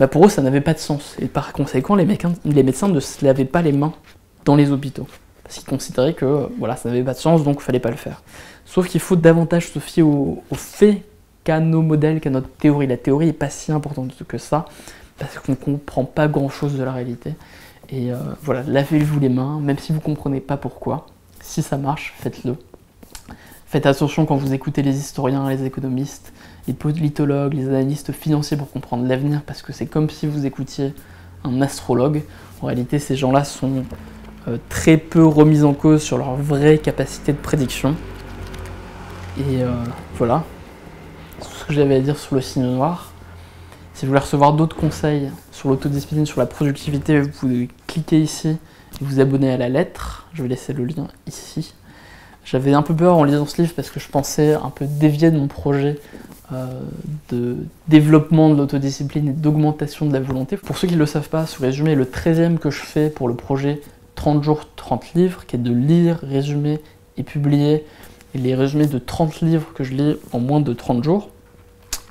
ben, 0.00 0.08
pour 0.08 0.24
eux 0.24 0.30
ça 0.30 0.40
n'avait 0.40 0.62
pas 0.62 0.72
de 0.72 0.78
sens. 0.78 1.14
Et 1.20 1.26
par 1.26 1.52
conséquent, 1.52 1.94
les, 1.94 2.06
médecins 2.06 2.88
ne 2.88 3.00
se 3.00 3.22
lavaient 3.22 3.44
pas 3.44 3.60
les 3.60 3.72
mains 3.72 3.92
dans 4.46 4.56
les 4.56 4.72
hôpitaux. 4.72 5.06
Parce 5.44 5.56
qu'ils 5.56 5.68
considéraient 5.68 6.14
que 6.14 6.48
voilà, 6.58 6.76
ça 6.76 6.88
n'avait 6.88 7.02
pas 7.02 7.12
de 7.12 7.18
sens, 7.18 7.44
donc 7.44 7.56
il 7.60 7.62
fallait 7.62 7.80
pas 7.80 7.90
le 7.90 7.96
faire. 7.96 8.22
Sauf 8.64 8.88
qu'il 8.88 9.00
faut 9.00 9.16
davantage 9.16 9.68
se 9.68 9.78
fier 9.78 10.02
au, 10.02 10.42
au 10.50 10.54
fait 10.54 11.02
qu'à 11.44 11.60
nos 11.60 11.82
modèles, 11.82 12.20
qu'à 12.20 12.30
notre 12.30 12.48
théorie. 12.48 12.86
La 12.86 12.96
théorie 12.96 13.26
n'est 13.26 13.34
pas 13.34 13.50
si 13.50 13.72
importante 13.72 14.14
que 14.26 14.38
ça, 14.38 14.64
parce 15.18 15.38
qu'on 15.38 15.52
ne 15.52 15.56
comprend 15.56 16.06
pas 16.06 16.28
grand-chose 16.28 16.78
de 16.78 16.82
la 16.82 16.92
réalité. 16.92 17.34
Et 17.90 18.10
euh, 18.10 18.16
voilà, 18.42 18.62
lavez-vous 18.62 19.20
les 19.20 19.28
mains, 19.28 19.60
même 19.60 19.78
si 19.78 19.92
vous 19.92 19.98
ne 19.98 20.04
comprenez 20.04 20.40
pas 20.40 20.56
pourquoi. 20.56 21.06
Si 21.42 21.62
ça 21.62 21.76
marche, 21.76 22.14
faites-le. 22.20 22.56
Faites 23.66 23.84
attention 23.84 24.24
quand 24.24 24.36
vous 24.36 24.54
écoutez 24.54 24.82
les 24.82 24.96
historiens, 24.96 25.46
les 25.48 25.64
économistes, 25.64 26.32
les 26.66 26.74
politologues, 26.74 27.54
les 27.54 27.68
analystes 27.68 28.12
financiers 28.12 28.56
pour 28.56 28.70
comprendre 28.70 29.06
l'avenir, 29.06 29.42
parce 29.46 29.62
que 29.62 29.72
c'est 29.72 29.86
comme 29.86 30.10
si 30.10 30.26
vous 30.26 30.46
écoutiez 30.46 30.94
un 31.44 31.60
astrologue. 31.62 32.22
En 32.60 32.66
réalité, 32.66 32.98
ces 32.98 33.16
gens-là 33.16 33.44
sont 33.44 33.84
euh, 34.48 34.58
très 34.68 34.96
peu 34.96 35.24
remis 35.24 35.62
en 35.62 35.74
cause 35.74 36.02
sur 36.02 36.18
leur 36.18 36.34
vraie 36.34 36.78
capacité 36.78 37.32
de 37.32 37.38
prédiction. 37.38 37.94
Et 39.38 39.62
euh, 39.62 39.72
voilà, 40.16 40.44
ce 41.40 41.64
que 41.64 41.72
j'avais 41.72 41.96
à 41.96 42.00
dire 42.00 42.18
sur 42.18 42.34
le 42.34 42.40
signe 42.40 42.64
noir. 42.64 43.12
Si 43.94 44.06
vous 44.06 44.10
voulez 44.10 44.20
recevoir 44.20 44.54
d'autres 44.54 44.76
conseils 44.76 45.30
sur 45.52 45.68
l'autodiscipline, 45.68 46.24
sur 46.24 46.40
la 46.40 46.46
productivité, 46.46 47.20
vous 47.20 47.28
pouvez 47.28 47.68
cliquer 47.86 48.20
ici 48.20 48.48
et 48.48 49.04
vous 49.04 49.20
abonner 49.20 49.52
à 49.52 49.56
la 49.56 49.68
lettre. 49.68 50.26
Je 50.32 50.42
vais 50.42 50.48
laisser 50.48 50.72
le 50.72 50.84
lien 50.84 51.08
ici. 51.26 51.74
J'avais 52.44 52.72
un 52.72 52.82
peu 52.82 52.94
peur 52.94 53.16
en 53.16 53.24
lisant 53.24 53.46
ce 53.46 53.60
livre 53.60 53.74
parce 53.74 53.90
que 53.90 54.00
je 54.00 54.08
pensais 54.08 54.54
un 54.54 54.70
peu 54.70 54.86
dévier 54.86 55.30
de 55.30 55.38
mon 55.38 55.48
projet 55.48 55.98
de 57.30 57.56
développement 57.88 58.50
de 58.50 58.56
l'autodiscipline 58.56 59.28
et 59.28 59.32
d'augmentation 59.32 60.06
de 60.06 60.12
la 60.12 60.20
volonté. 60.20 60.56
Pour 60.56 60.78
ceux 60.78 60.88
qui 60.88 60.94
ne 60.94 60.98
le 60.98 61.06
savent 61.06 61.28
pas, 61.28 61.46
ce 61.46 61.60
résumé 61.60 61.92
est 61.92 61.96
le 61.96 62.04
13e 62.04 62.58
que 62.58 62.70
je 62.70 62.80
fais 62.80 63.10
pour 63.10 63.28
le 63.28 63.34
projet 63.34 63.80
30 64.16 64.42
jours, 64.42 64.68
30 64.76 65.14
livres, 65.14 65.46
qui 65.46 65.56
est 65.56 65.60
de 65.60 65.72
lire, 65.72 66.18
résumer 66.22 66.80
et 67.16 67.22
publier 67.22 67.84
les 68.34 68.54
résumés 68.54 68.86
de 68.86 68.98
30 68.98 69.40
livres 69.40 69.72
que 69.74 69.84
je 69.84 69.94
lis 69.94 70.16
en 70.32 70.40
moins 70.40 70.60
de 70.60 70.72
30 70.72 71.02
jours. 71.02 71.30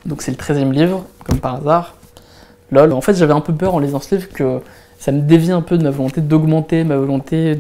Donc 0.06 0.22
c'est 0.22 0.32
le 0.32 0.38
13e 0.38 0.72
livre, 0.72 1.06
comme 1.26 1.40
par 1.40 1.56
hasard. 1.56 1.96
Lol, 2.72 2.94
en 2.94 3.02
fait 3.02 3.16
j'avais 3.16 3.34
un 3.34 3.42
peu 3.42 3.54
peur 3.54 3.76
en 3.76 3.80
lisant 3.80 4.00
ce 4.00 4.16
livre 4.16 4.30
que 4.30 4.60
ça 4.98 5.12
me 5.12 5.22
dévie 5.22 5.52
un 5.52 5.62
peu 5.62 5.78
de 5.78 5.84
ma 5.84 5.92
volonté 5.92 6.20
d'augmenter 6.22 6.84
ma 6.84 6.98
volonté 6.98 7.56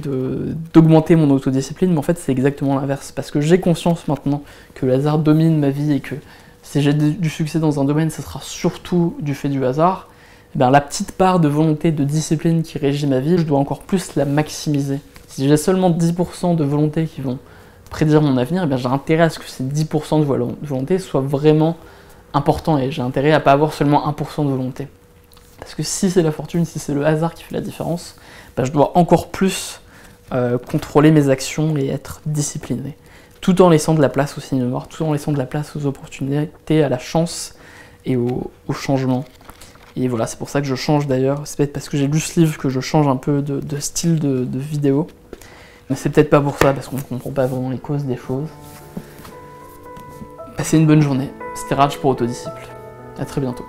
d'augmenter 0.74 1.15
mon 1.15 1.30
autodiscipline, 1.32 1.92
mais 1.92 1.98
en 1.98 2.04
fait 2.04 2.18
c'est 2.18 2.32
exactement 2.32 2.76
l'inverse, 2.80 3.12
parce 3.12 3.32
que 3.32 3.39
j'ai 3.39 3.60
conscience 3.60 4.08
maintenant 4.08 4.44
que 4.76 4.86
le 4.86 4.94
hasard 4.94 5.20
domine 5.20 5.58
ma 5.58 5.70
vie 5.70 5.94
et 5.94 6.00
que 6.00 6.15
si 6.69 6.84
j'ai 6.84 6.93
du 6.93 7.29
succès 7.32 7.58
dans 7.58 7.79
un 7.79 7.84
domaine, 7.84 8.12
ce 8.12 8.21
sera 8.21 8.41
surtout 8.43 9.17
du 9.21 9.34
fait 9.34 9.49
du 9.49 9.65
hasard. 9.65 10.08
Eh 10.53 10.60
bien, 10.60 10.69
la 10.69 10.82
petite 10.82 11.13
part 11.13 11.39
de 11.39 11.47
volonté, 11.47 11.91
de 11.91 12.03
discipline 12.03 12.62
qui 12.62 12.77
régit 12.77 13.08
ma 13.08 13.19
vie, 13.19 13.39
je 13.39 13.43
dois 13.43 13.58
encore 13.58 13.79
plus 13.79 14.15
la 14.15 14.25
maximiser. 14.25 14.99
Si 15.27 15.47
j'ai 15.47 15.58
seulement 15.58 15.89
10% 15.89 16.55
de 16.55 16.63
volonté 16.63 17.08
qui 17.08 17.21
vont 17.21 17.39
prédire 17.89 18.21
mon 18.21 18.38
avenir, 18.38 18.69
eh 18.71 18.77
j'ai 18.77 18.86
intérêt 18.86 19.23
à 19.23 19.29
ce 19.32 19.39
que 19.39 19.49
ces 19.49 19.63
10% 19.63 20.19
de 20.19 20.25
volonté 20.25 20.99
soient 20.99 21.21
vraiment 21.21 21.75
importants 22.36 22.77
et 22.77 22.91
j'ai 22.91 23.01
intérêt 23.01 23.32
à 23.32 23.39
pas 23.39 23.53
avoir 23.53 23.73
seulement 23.73 24.08
1% 24.08 24.45
de 24.45 24.51
volonté. 24.51 24.88
Parce 25.60 25.73
que 25.73 25.82
si 25.82 26.12
c'est 26.12 26.21
la 26.21 26.32
fortune, 26.32 26.65
si 26.65 26.77
c'est 26.77 26.93
le 26.93 27.03
hasard 27.03 27.34
qui 27.34 27.45
fait 27.45 27.55
la 27.55 27.62
différence, 27.62 28.15
ben, 28.55 28.63
je 28.63 28.71
dois 28.71 28.95
encore 28.95 29.29
plus 29.29 29.82
euh, 30.34 30.60
contrôler 30.60 31.10
mes 31.10 31.29
actions 31.29 31.75
et 31.77 31.88
être 31.88 32.21
discipliné. 32.27 32.95
Tout 33.41 33.62
en 33.62 33.69
laissant 33.69 33.93
de 33.93 34.02
la 34.02 34.10
place 34.10 34.38
au 34.38 34.41
signe 34.41 34.63
noir, 34.63 34.88
tout 34.88 35.04
en 35.04 35.13
laissant 35.13 35.32
de 35.32 35.38
la 35.38 35.45
place 35.45 35.75
aux 35.75 35.86
opportunités, 35.86 36.84
à 36.84 36.89
la 36.89 36.99
chance 36.99 37.56
et 38.06 38.15
au, 38.15 38.52
changement. 38.73 39.25
Et 39.95 40.08
voilà, 40.08 40.28
c'est 40.28 40.38
pour 40.38 40.49
ça 40.49 40.62
que 40.62 40.67
je 40.67 40.75
change 40.75 41.08
d'ailleurs. 41.08 41.41
C'est 41.45 41.58
peut-être 41.58 41.73
parce 41.73 41.89
que 41.89 41.97
j'ai 41.97 42.08
lu 42.08 42.19
ce 42.19 42.39
livre 42.39 42.58
que 42.58 42.69
je 42.69 42.80
change 42.80 43.08
un 43.08 43.15
peu 43.15 43.41
de, 43.41 43.80
style 43.80 44.19
de, 44.19 44.43
de 44.43 44.60
vidéo. 44.60 45.08
Mais 45.89 45.95
c'est 45.95 46.10
peut-être 46.10 46.30
pas 46.30 46.41
pour 46.41 46.58
ça, 46.58 46.73
parce 46.73 46.88
qu'on 46.88 46.97
ne 46.97 47.02
comprend 47.02 47.32
pas 47.32 47.47
vraiment 47.47 47.69
les 47.69 47.80
causes 47.80 48.06
des 48.06 48.17
choses. 48.17 48.47
Passez 50.58 50.78
une 50.78 50.86
bonne 50.86 51.02
journée. 51.02 51.30
C'était 51.56 51.75
Raj 51.75 51.97
pour 51.97 52.12
Autodisciple. 52.12 52.67
A 53.17 53.25
très 53.25 53.41
bientôt. 53.41 53.65